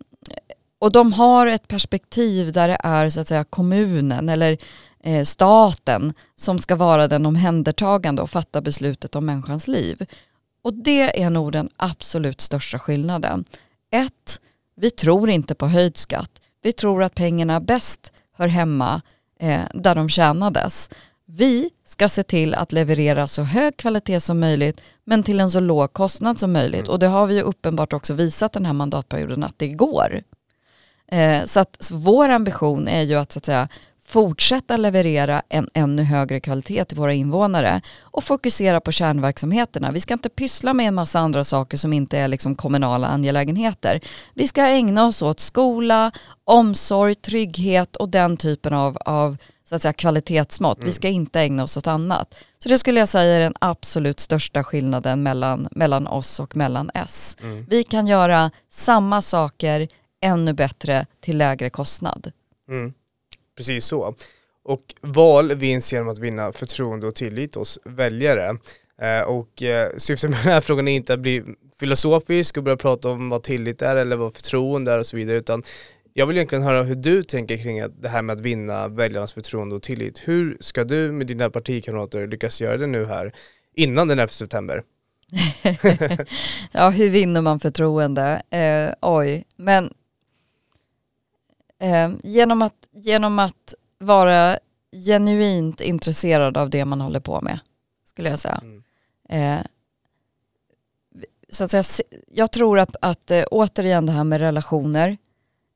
och 0.79 0.91
de 0.91 1.13
har 1.13 1.47
ett 1.47 1.67
perspektiv 1.67 2.51
där 2.51 2.67
det 2.67 2.77
är 2.83 3.09
så 3.09 3.21
att 3.21 3.27
säga 3.27 3.43
kommunen 3.43 4.29
eller 4.29 4.57
eh, 5.03 5.23
staten 5.23 6.13
som 6.35 6.59
ska 6.59 6.75
vara 6.75 7.07
den 7.07 7.25
omhändertagande 7.25 8.21
och 8.21 8.29
fatta 8.29 8.61
beslutet 8.61 9.15
om 9.15 9.25
människans 9.25 9.67
liv. 9.67 10.05
Och 10.65 10.73
det 10.73 11.21
är 11.21 11.29
nog 11.29 11.51
den 11.51 11.69
absolut 11.77 12.41
största 12.41 12.79
skillnaden. 12.79 13.45
Ett, 13.91 14.41
vi 14.75 14.91
tror 14.91 15.29
inte 15.29 15.55
på 15.55 15.67
höjd 15.67 15.97
skatt. 15.97 16.31
Vi 16.61 16.73
tror 16.73 17.03
att 17.03 17.15
pengarna 17.15 17.59
bäst 17.59 18.13
hör 18.33 18.47
hemma 18.47 19.01
eh, 19.39 19.61
där 19.73 19.95
de 19.95 20.09
tjänades. 20.09 20.89
Vi 21.25 21.69
ska 21.85 22.09
se 22.09 22.23
till 22.23 22.55
att 22.55 22.71
leverera 22.71 23.27
så 23.27 23.43
hög 23.43 23.77
kvalitet 23.77 24.19
som 24.19 24.39
möjligt 24.39 24.81
men 25.03 25.23
till 25.23 25.39
en 25.39 25.51
så 25.51 25.59
låg 25.59 25.93
kostnad 25.93 26.39
som 26.39 26.51
möjligt. 26.51 26.81
Mm. 26.81 26.91
Och 26.91 26.99
det 26.99 27.07
har 27.07 27.27
vi 27.27 27.35
ju 27.35 27.41
uppenbart 27.41 27.93
också 27.93 28.13
visat 28.13 28.53
den 28.53 28.65
här 28.65 28.73
mandatperioden 28.73 29.43
att 29.43 29.59
det 29.59 29.67
går. 29.67 30.21
Eh, 31.07 31.43
så 31.43 31.59
att 31.59 31.77
så 31.79 31.95
vår 31.95 32.29
ambition 32.29 32.87
är 32.87 33.01
ju 33.01 33.15
att, 33.15 33.31
så 33.31 33.39
att 33.39 33.45
säga, 33.45 33.67
fortsätta 34.07 34.77
leverera 34.77 35.41
en 35.49 35.69
ännu 35.73 36.03
högre 36.03 36.39
kvalitet 36.39 36.85
till 36.85 36.97
våra 36.97 37.13
invånare 37.13 37.81
och 38.01 38.23
fokusera 38.23 38.81
på 38.81 38.91
kärnverksamheterna. 38.91 39.91
Vi 39.91 40.01
ska 40.01 40.13
inte 40.13 40.29
pyssla 40.29 40.73
med 40.73 40.87
en 40.87 40.95
massa 40.95 41.19
andra 41.19 41.43
saker 41.43 41.77
som 41.77 41.93
inte 41.93 42.17
är 42.17 42.27
liksom 42.27 42.55
kommunala 42.55 43.07
angelägenheter. 43.07 44.01
Vi 44.33 44.47
ska 44.47 44.65
ägna 44.65 45.05
oss 45.05 45.21
åt 45.21 45.39
skola, 45.39 46.11
omsorg, 46.43 47.15
trygghet 47.15 47.95
och 47.95 48.09
den 48.09 48.37
typen 48.37 48.73
av, 48.73 48.97
av 49.05 49.37
så 49.69 49.75
att 49.75 49.81
säga, 49.81 49.93
kvalitetsmått. 49.93 50.77
Mm. 50.77 50.87
Vi 50.87 50.93
ska 50.93 51.07
inte 51.07 51.41
ägna 51.41 51.63
oss 51.63 51.77
åt 51.77 51.87
annat. 51.87 52.35
Så 52.59 52.69
det 52.69 52.77
skulle 52.77 52.99
jag 52.99 53.09
säga 53.09 53.35
är 53.35 53.39
den 53.39 53.55
absolut 53.59 54.19
största 54.19 54.63
skillnaden 54.63 55.23
mellan, 55.23 55.67
mellan 55.71 56.07
oss 56.07 56.39
och 56.39 56.55
mellan 56.55 56.91
S. 56.93 57.37
Mm. 57.41 57.65
Vi 57.69 57.83
kan 57.83 58.07
göra 58.07 58.51
samma 58.69 59.21
saker 59.21 59.87
ännu 60.21 60.53
bättre 60.53 61.05
till 61.21 61.37
lägre 61.37 61.69
kostnad. 61.69 62.31
Mm. 62.69 62.93
Precis 63.57 63.85
så. 63.85 64.15
Och 64.63 64.81
val 65.01 65.55
vinns 65.55 65.93
genom 65.93 66.09
att 66.09 66.19
vinna 66.19 66.51
förtroende 66.51 67.07
och 67.07 67.15
tillit 67.15 67.55
hos 67.55 67.79
väljare. 67.85 68.57
Eh, 69.01 69.21
och 69.21 69.63
eh, 69.63 69.91
syftet 69.97 70.29
med 70.29 70.39
den 70.39 70.53
här 70.53 70.61
frågan 70.61 70.87
är 70.87 70.95
inte 70.95 71.13
att 71.13 71.19
bli 71.19 71.43
filosofisk 71.79 72.57
och 72.57 72.63
börja 72.63 72.77
prata 72.77 73.09
om 73.09 73.29
vad 73.29 73.43
tillit 73.43 73.81
är 73.81 73.95
eller 73.95 74.15
vad 74.15 74.35
förtroende 74.35 74.91
är 74.91 74.99
och 74.99 75.05
så 75.05 75.17
vidare 75.17 75.37
utan 75.37 75.63
jag 76.13 76.25
vill 76.27 76.37
egentligen 76.37 76.63
höra 76.63 76.83
hur 76.83 76.95
du 76.95 77.23
tänker 77.23 77.57
kring 77.57 77.83
det 78.01 78.09
här 78.09 78.21
med 78.21 78.33
att 78.33 78.41
vinna 78.41 78.87
väljarnas 78.87 79.33
förtroende 79.33 79.75
och 79.75 79.81
tillit. 79.81 80.21
Hur 80.25 80.57
ska 80.59 80.83
du 80.83 81.11
med 81.11 81.27
dina 81.27 81.49
partikamrater 81.49 82.27
lyckas 82.27 82.61
göra 82.61 82.77
det 82.77 82.87
nu 82.87 83.05
här 83.05 83.33
innan 83.75 84.07
den 84.07 84.19
11 84.19 84.27
september? 84.27 84.83
ja, 86.71 86.89
hur 86.89 87.09
vinner 87.09 87.41
man 87.41 87.59
förtroende? 87.59 88.41
Eh, 88.49 88.93
oj, 89.01 89.43
men 89.55 89.93
eh, 91.79 92.09
genom, 92.23 92.61
att, 92.61 92.87
genom 92.91 93.39
att 93.39 93.73
vara 93.97 94.59
genuint 95.05 95.81
intresserad 95.81 96.57
av 96.57 96.69
det 96.69 96.85
man 96.85 97.01
håller 97.01 97.19
på 97.19 97.41
med, 97.41 97.59
skulle 98.05 98.29
jag 98.29 98.39
säga. 98.39 98.61
Mm. 98.63 98.83
Eh, 99.29 99.65
så 101.49 101.63
att 101.63 101.71
säga, 101.71 101.83
jag 102.27 102.51
tror 102.51 102.79
att, 102.79 102.95
att 103.01 103.31
äh, 103.31 103.43
återigen 103.51 104.05
det 104.05 104.11
här 104.11 104.23
med 104.23 104.39
relationer 104.39 105.17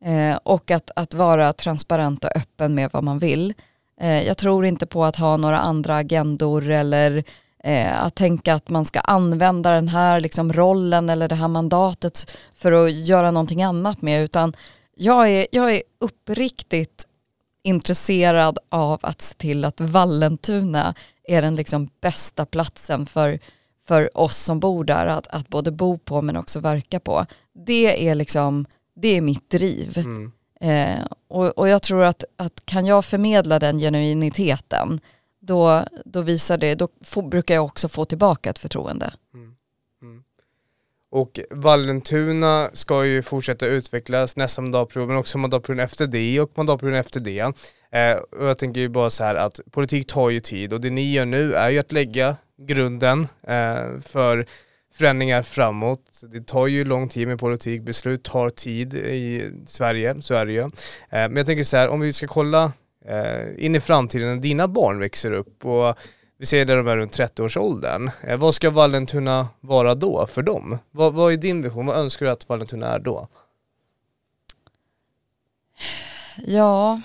eh, 0.06 0.36
och 0.44 0.72
att, 0.72 0.92
att 0.96 1.14
vara 1.14 1.54
transparent 1.54 2.26
och 2.26 2.36
öppen 2.36 2.76
med 2.76 2.90
vad 2.94 3.04
man 3.04 3.20
vill. 3.20 3.54
Eh, 4.02 4.28
jag 4.28 4.38
tror 4.38 4.66
inte 4.66 4.86
på 4.86 5.06
att 5.06 5.16
ha 5.16 5.38
några 5.38 5.60
andra 5.60 5.98
agendor 5.98 6.70
eller 6.70 7.24
eh, 7.64 8.04
att 8.04 8.16
tänka 8.16 8.54
att 8.54 8.70
man 8.70 8.86
ska 8.86 9.00
använda 9.00 9.72
den 9.72 9.88
här 9.88 10.20
liksom, 10.20 10.54
rollen 10.54 11.10
eller 11.10 11.28
det 11.28 11.36
här 11.36 11.48
mandatet 11.48 12.32
för 12.56 12.72
att 12.72 12.92
göra 12.92 13.32
någonting 13.32 13.64
annat 13.64 14.02
med 14.02 14.24
utan 14.24 14.54
jag 15.00 15.32
är, 15.32 15.48
jag 15.52 15.76
är 15.76 15.84
uppriktigt 16.00 17.08
intresserad 17.64 18.60
av 18.70 19.00
att 19.04 19.22
se 19.22 19.36
till 19.36 19.66
att 19.66 19.82
Vallentuna 19.82 20.96
är 21.24 21.42
den 21.42 21.56
liksom 21.56 21.90
bästa 22.02 22.46
platsen 22.46 23.06
för, 23.06 23.40
för 23.88 24.18
oss 24.18 24.38
som 24.38 24.60
bor 24.60 24.84
där 24.84 25.08
att, 25.08 25.28
att 25.28 25.48
både 25.48 25.72
bo 25.72 25.98
på 25.98 26.22
men 26.22 26.38
också 26.38 26.60
verka 26.60 27.00
på. 27.00 27.26
Det 27.66 28.08
är 28.08 28.16
liksom, 28.16 28.66
det 28.96 29.18
är 29.18 29.22
mitt 29.22 29.50
driv. 29.50 29.98
Mm. 29.98 30.32
Eh, 30.62 31.06
och, 31.28 31.58
och 31.58 31.68
jag 31.68 31.82
tror 31.82 32.04
att, 32.04 32.24
att 32.36 32.66
kan 32.66 32.86
jag 32.86 33.06
förmedla 33.06 33.60
den 33.60 33.80
genuiniteten 33.80 35.00
då, 35.40 35.84
då 36.06 36.22
visar 36.22 36.58
det, 36.58 36.76
då 36.76 36.88
får, 37.02 37.22
brukar 37.22 37.56
jag 37.56 37.66
också 37.66 37.90
få 37.90 38.06
tillbaka 38.06 38.50
ett 38.50 38.60
förtroende. 38.60 39.14
Mm. 39.34 39.49
Och 41.12 41.40
Vallentuna 41.50 42.70
ska 42.74 43.06
ju 43.06 43.22
fortsätta 43.22 43.66
utvecklas 43.66 44.38
nästa 44.38 44.62
mandatperiod 44.62 45.08
men 45.08 45.18
också 45.18 45.38
mandatperioden 45.38 45.86
efter 45.86 46.08
det 46.08 46.42
och 46.42 46.52
mandatperioden 46.56 47.00
efter 47.00 47.20
det. 47.20 47.40
Eh, 47.92 48.18
och 48.18 48.46
jag 48.46 48.58
tänker 48.58 48.82
ju 48.82 48.90
bara 48.90 49.10
så 49.10 49.24
här 49.24 49.36
att 49.36 49.60
politik 49.72 50.08
tar 50.08 50.30
ju 50.30 50.40
tid 50.40 50.74
och 50.74 50.82
det 50.82 50.90
ni 50.90 51.14
gör 51.14 51.26
nu 51.26 51.54
är 51.54 51.70
ju 51.70 51.80
att 51.80 51.92
lägga 51.92 52.36
grunden 52.58 53.28
eh, 53.48 54.00
för 54.02 54.46
förändringar 54.94 55.42
framåt. 55.42 56.22
Det 56.32 56.48
tar 56.48 56.68
ju 56.68 56.86
lång 56.86 57.10
tid 57.10 57.28
med 57.28 57.40
politik, 57.40 57.82
beslut 57.82 58.24
tar 58.24 58.50
tid 58.50 58.94
i 58.94 59.52
Sverige, 59.66 60.22
så 60.22 60.34
är 60.34 60.46
det 60.46 60.52
ju. 60.52 60.60
Eh, 60.60 60.70
men 61.10 61.36
jag 61.36 61.46
tänker 61.46 61.64
så 61.64 61.78
här, 61.78 61.88
om 61.88 62.00
vi 62.00 62.14
ska 62.14 62.28
kolla 62.28 62.72
eh, 63.06 63.66
in 63.66 63.76
i 63.76 63.80
framtiden 63.80 64.36
när 64.36 64.42
dina 64.42 64.68
barn 64.68 65.00
växer 65.00 65.32
upp 65.32 65.66
och 65.66 65.98
vi 66.40 66.46
ser 66.46 66.66
där 66.66 66.78
de 66.78 66.88
är 66.88 66.98
runt 66.98 67.18
30-årsåldern. 67.18 68.12
Eh, 68.22 68.38
vad 68.38 68.56
ska 68.56 68.70
Vallentuna 68.70 69.48
vara 69.60 69.96
då 69.96 70.28
för 70.28 70.42
dem? 70.42 70.78
Vad, 70.92 71.14
vad 71.14 71.34
är 71.34 71.38
din 71.38 71.62
vision? 71.62 71.86
Vad 71.86 71.98
önskar 71.98 72.26
du 72.26 72.32
att 72.32 72.50
Vallentuna 72.50 72.88
är 72.88 73.00
då? 73.00 73.28
Ja, 76.38 77.02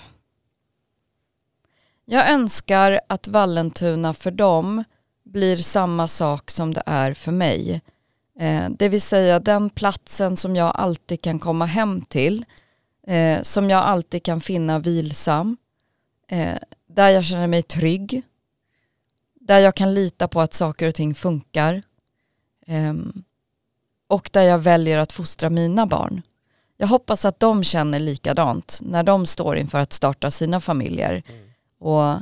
jag 2.05 2.29
önskar 2.29 2.99
att 3.07 3.27
Vallentuna 3.27 4.13
för 4.13 4.31
dem 4.31 4.83
blir 5.23 5.55
samma 5.55 6.07
sak 6.07 6.51
som 6.51 6.73
det 6.73 6.83
är 6.85 7.13
för 7.13 7.31
mig. 7.31 7.81
Eh, 8.39 8.69
det 8.69 8.89
vill 8.89 9.01
säga 9.01 9.39
den 9.39 9.69
platsen 9.69 10.37
som 10.37 10.55
jag 10.55 10.75
alltid 10.75 11.21
kan 11.21 11.39
komma 11.39 11.65
hem 11.65 12.01
till, 12.01 12.45
eh, 13.07 13.41
som 13.41 13.69
jag 13.69 13.83
alltid 13.83 14.23
kan 14.23 14.41
finna 14.41 14.79
vilsam, 14.79 15.57
eh, 16.27 16.57
där 16.87 17.09
jag 17.09 17.25
känner 17.25 17.47
mig 17.47 17.63
trygg, 17.63 18.23
där 19.47 19.59
jag 19.59 19.75
kan 19.75 19.93
lita 19.93 20.27
på 20.27 20.41
att 20.41 20.53
saker 20.53 20.87
och 20.87 20.95
ting 20.95 21.15
funkar 21.15 21.83
um, 22.67 23.23
och 24.07 24.29
där 24.33 24.43
jag 24.43 24.57
väljer 24.57 24.97
att 24.97 25.11
fostra 25.11 25.49
mina 25.49 25.85
barn. 25.85 26.21
Jag 26.77 26.87
hoppas 26.87 27.25
att 27.25 27.39
de 27.39 27.63
känner 27.63 27.99
likadant 27.99 28.79
när 28.83 29.03
de 29.03 29.25
står 29.25 29.57
inför 29.57 29.79
att 29.79 29.93
starta 29.93 30.31
sina 30.31 30.59
familjer 30.59 31.23
mm. 31.27 31.49
och, 31.79 32.15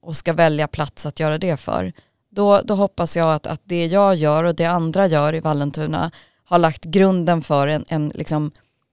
och 0.00 0.16
ska 0.16 0.32
välja 0.32 0.68
plats 0.68 1.06
att 1.06 1.20
göra 1.20 1.38
det 1.38 1.56
för. 1.56 1.92
Då, 2.30 2.60
då 2.64 2.74
hoppas 2.74 3.16
jag 3.16 3.34
att, 3.34 3.46
att 3.46 3.60
det 3.64 3.86
jag 3.86 4.14
gör 4.14 4.44
och 4.44 4.54
det 4.54 4.66
andra 4.66 5.06
gör 5.06 5.34
i 5.34 5.40
Vallentuna 5.40 6.10
har 6.44 6.58
lagt 6.58 6.84
grunden 6.84 7.42
för 7.42 7.68
en, 7.68 7.84
en 7.88 8.08
liksom 8.08 8.50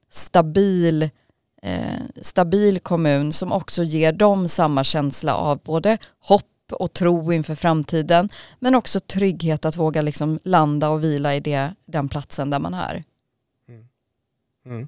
stabil, 0.10 1.10
eh, 1.62 2.02
stabil 2.22 2.80
kommun 2.80 3.32
som 3.32 3.52
också 3.52 3.84
ger 3.84 4.14
dem 4.14 4.48
samma 4.48 4.84
känsla 4.84 5.36
av 5.36 5.60
både 5.64 5.98
hopp 6.20 6.55
och 6.72 6.94
tro 6.94 7.34
inför 7.34 7.56
framtiden 7.56 8.30
men 8.60 8.76
också 8.76 9.00
trygghet 9.00 9.66
att 9.66 9.78
våga 9.78 10.02
liksom 10.02 10.40
landa 10.44 10.90
och 10.90 11.04
vila 11.04 11.36
i 11.36 11.40
det, 11.40 11.76
den 11.86 12.10
platsen 12.10 12.50
där 12.50 12.60
man 12.60 12.74
är. 12.74 13.04
Mm. 13.70 13.88
Mm. 14.66 14.88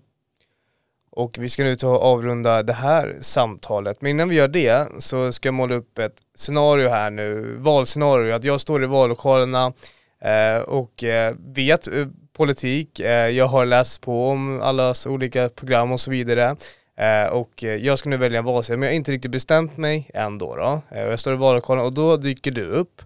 Och 1.11 1.37
vi 1.39 1.49
ska 1.49 1.63
nu 1.63 1.75
ta 1.75 1.87
och 1.87 2.03
avrunda 2.03 2.63
det 2.63 2.73
här 2.73 3.17
samtalet. 3.21 4.01
Men 4.01 4.11
innan 4.11 4.29
vi 4.29 4.35
gör 4.35 4.47
det 4.47 4.87
så 4.99 5.31
ska 5.31 5.47
jag 5.47 5.53
måla 5.53 5.75
upp 5.75 5.99
ett 5.99 6.21
scenario 6.35 6.89
här 6.89 7.09
nu, 7.09 7.55
valscenario, 7.57 8.35
att 8.35 8.43
jag 8.43 8.61
står 8.61 8.83
i 8.83 8.87
vallokalerna 8.87 9.73
eh, 10.21 10.57
och 10.57 11.03
eh, 11.03 11.35
vet 11.39 11.87
eh, 11.87 12.07
politik, 12.33 12.99
eh, 12.99 13.29
jag 13.29 13.45
har 13.45 13.65
läst 13.65 14.01
på 14.01 14.29
om 14.29 14.61
allas 14.61 15.07
olika 15.07 15.49
program 15.49 15.91
och 15.91 15.99
så 15.99 16.11
vidare. 16.11 16.55
Eh, 16.97 17.27
och 17.27 17.63
eh, 17.63 17.75
jag 17.75 17.99
ska 17.99 18.09
nu 18.09 18.17
välja 18.17 18.39
en 18.39 18.45
valsedel, 18.45 18.79
men 18.79 18.87
jag 18.87 18.93
har 18.93 18.95
inte 18.95 19.11
riktigt 19.11 19.31
bestämt 19.31 19.77
mig 19.77 20.09
än 20.13 20.37
då. 20.37 20.55
då. 20.55 20.81
Eh, 20.91 21.03
jag 21.03 21.19
står 21.19 21.33
i 21.33 21.35
vallokalen 21.35 21.85
och 21.85 21.93
då 21.93 22.17
dyker 22.17 22.51
du 22.51 22.65
upp. 22.65 23.01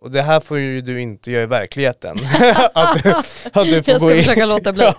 Och 0.00 0.10
det 0.10 0.22
här 0.22 0.40
får 0.40 0.58
ju 0.58 0.80
du 0.80 1.00
inte 1.00 1.30
göra 1.30 1.42
i 1.42 1.46
verkligheten. 1.46 2.16
att, 2.74 3.06
att 3.52 3.64
du 3.64 3.82
får 3.82 3.92
jag 3.92 3.98
ska 3.98 3.98
gå 3.98 4.08
försöka 4.08 4.46
låta 4.46 4.72
bli. 4.72 4.84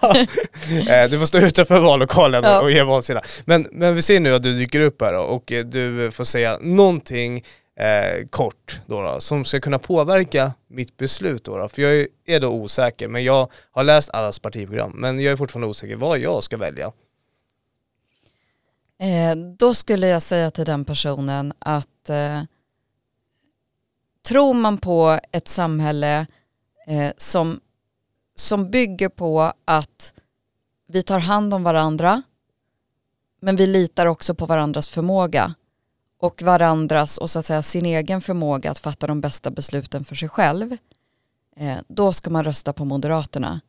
ja. 0.88 1.08
Du 1.08 1.20
får 1.20 1.26
stå 1.26 1.38
utanför 1.38 1.80
vallokalen 1.80 2.44
ja. 2.44 2.62
och 2.62 2.72
ge 2.72 2.84
valsedlar. 2.84 3.26
Men, 3.46 3.68
men 3.72 3.96
vi 3.96 4.02
ser 4.02 4.20
nu 4.20 4.36
att 4.36 4.44
du 4.44 4.58
dyker 4.58 4.80
upp 4.80 5.02
här 5.02 5.14
då, 5.14 5.20
och 5.20 5.44
du 5.66 6.12
får 6.12 6.24
säga 6.24 6.58
någonting 6.62 7.44
eh, 7.80 8.28
kort 8.30 8.82
då, 8.86 9.02
då, 9.02 9.20
som 9.20 9.46
ska 9.46 9.60
kunna 9.60 9.80
påverka 9.80 10.52
mitt 10.70 10.98
beslut 10.98 11.44
då, 11.44 11.58
då? 11.58 11.68
För 11.68 11.82
jag 11.82 12.08
är 12.26 12.40
då 12.40 12.48
osäker, 12.48 13.08
men 13.08 13.24
jag 13.24 13.52
har 13.72 13.84
läst 13.84 14.10
allas 14.10 14.40
partiprogram, 14.40 14.92
men 14.96 15.20
jag 15.20 15.32
är 15.32 15.36
fortfarande 15.36 15.68
osäker 15.68 15.96
vad 15.96 16.20
jag 16.20 16.44
ska 16.44 16.58
välja. 16.58 16.92
Eh, 19.00 19.36
då 19.36 19.74
skulle 19.74 20.08
jag 20.08 20.22
säga 20.22 20.52
till 20.52 20.66
den 20.66 20.86
personen 20.86 21.54
att 21.60 22.10
eh, 22.10 22.42
tror 24.28 24.54
man 24.54 24.78
på 24.78 25.20
ett 25.32 25.48
samhälle 25.48 26.28
eh, 26.88 27.12
som, 27.18 27.60
som 28.36 28.72
bygger 28.72 29.10
på 29.10 29.54
att 29.66 30.14
vi 30.88 31.04
tar 31.04 31.20
hand 31.20 31.54
om 31.54 31.64
varandra 31.64 32.24
men 33.42 33.56
vi 33.56 33.68
litar 33.68 34.06
också 34.06 34.36
på 34.36 34.46
varandras 34.46 34.90
förmåga 34.90 35.54
och 36.18 36.42
varandras 36.42 37.18
och 37.18 37.30
så 37.30 37.40
att 37.40 37.46
säga 37.46 37.62
sin 37.62 37.86
egen 37.86 38.22
förmåga 38.22 38.72
att 38.72 38.80
fatta 38.80 39.08
de 39.08 39.22
bästa 39.22 39.52
besluten 39.52 40.06
för 40.06 40.16
sig 40.16 40.30
själv 40.30 40.78
eh, 41.56 41.78
då 41.88 42.14
ska 42.14 42.30
man 42.30 42.44
rösta 42.44 42.74
på 42.74 42.86
Moderaterna. 42.86 43.62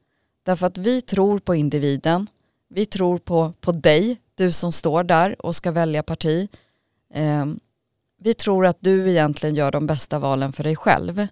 Därför 0.43 0.67
att 0.67 0.79
vi 0.79 1.01
tror 1.01 1.39
på 1.39 1.55
individen, 1.55 2.27
vi 2.69 2.87
tror 2.87 3.19
på, 3.19 3.53
på 3.61 3.73
dig, 3.73 4.17
du 4.35 4.53
som 4.53 4.73
står 4.73 5.05
där 5.05 5.47
och 5.47 5.57
ska 5.57 5.71
välja 5.71 6.03
parti. 6.03 6.49
Eh, 7.15 7.47
vi 8.19 8.35
tror 8.35 8.67
att 8.67 8.79
du 8.81 9.11
egentligen 9.11 9.55
gör 9.55 9.71
de 9.71 9.87
bästa 9.87 10.19
valen 10.19 10.53
för 10.53 10.65
dig 10.65 10.77
själv. 10.77 11.27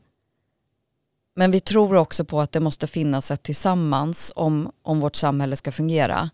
Men 1.35 1.51
vi 1.51 1.61
tror 1.61 1.95
också 1.95 2.25
på 2.25 2.41
att 2.41 2.53
det 2.53 2.61
måste 2.61 2.87
finnas 2.87 3.31
ett 3.31 3.43
tillsammans 3.43 4.33
om, 4.37 4.73
om 4.83 5.01
vårt 5.01 5.17
samhälle 5.17 5.57
ska 5.57 5.73
fungera. 5.73 6.31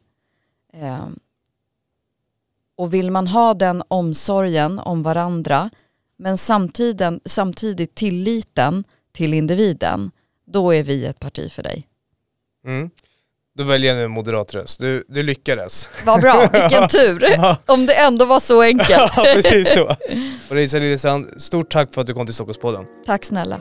Eh, 0.73 1.09
och 2.77 2.95
vill 2.95 3.11
man 3.11 3.27
ha 3.27 3.55
den 3.55 3.83
omsorgen 3.89 4.79
om 4.79 5.03
varandra 5.03 5.71
men 6.17 6.39
samtidigt, 6.39 7.23
samtidigt 7.25 7.95
tilliten 7.95 8.85
till 9.13 9.35
individen, 9.35 10.11
då 10.45 10.75
är 10.75 10.83
vi 10.83 11.07
ett 11.07 11.21
parti 11.21 11.53
för 11.53 11.63
dig. 11.63 11.87
Mm. 12.65 12.91
Då 13.59 13.65
väljer 13.65 13.95
jag 13.95 14.01
nu 14.01 14.09
moderatröst. 14.09 14.81
Du, 14.81 15.05
du 15.09 15.23
lyckades. 15.23 15.89
Vad 16.07 16.21
bra, 16.21 16.49
vilken 16.53 16.89
tur. 16.89 17.25
Om 17.67 17.87
det 17.87 17.95
ändå 17.95 18.25
var 18.25 18.41
så 18.41 18.63
enkelt. 18.63 18.89
ja, 19.17 19.23
precis 19.35 19.73
så. 19.73 19.85
Och 20.51 20.57
Lisa 20.57 20.79
Lillestrand, 20.79 21.27
stort 21.37 21.71
tack 21.71 21.95
för 21.95 22.01
att 22.01 22.07
du 22.07 22.15
kom 22.15 22.27
till 22.27 22.35
Stockholmspodden. 22.35 22.87
Tack 23.07 23.25
snälla. 23.25 23.61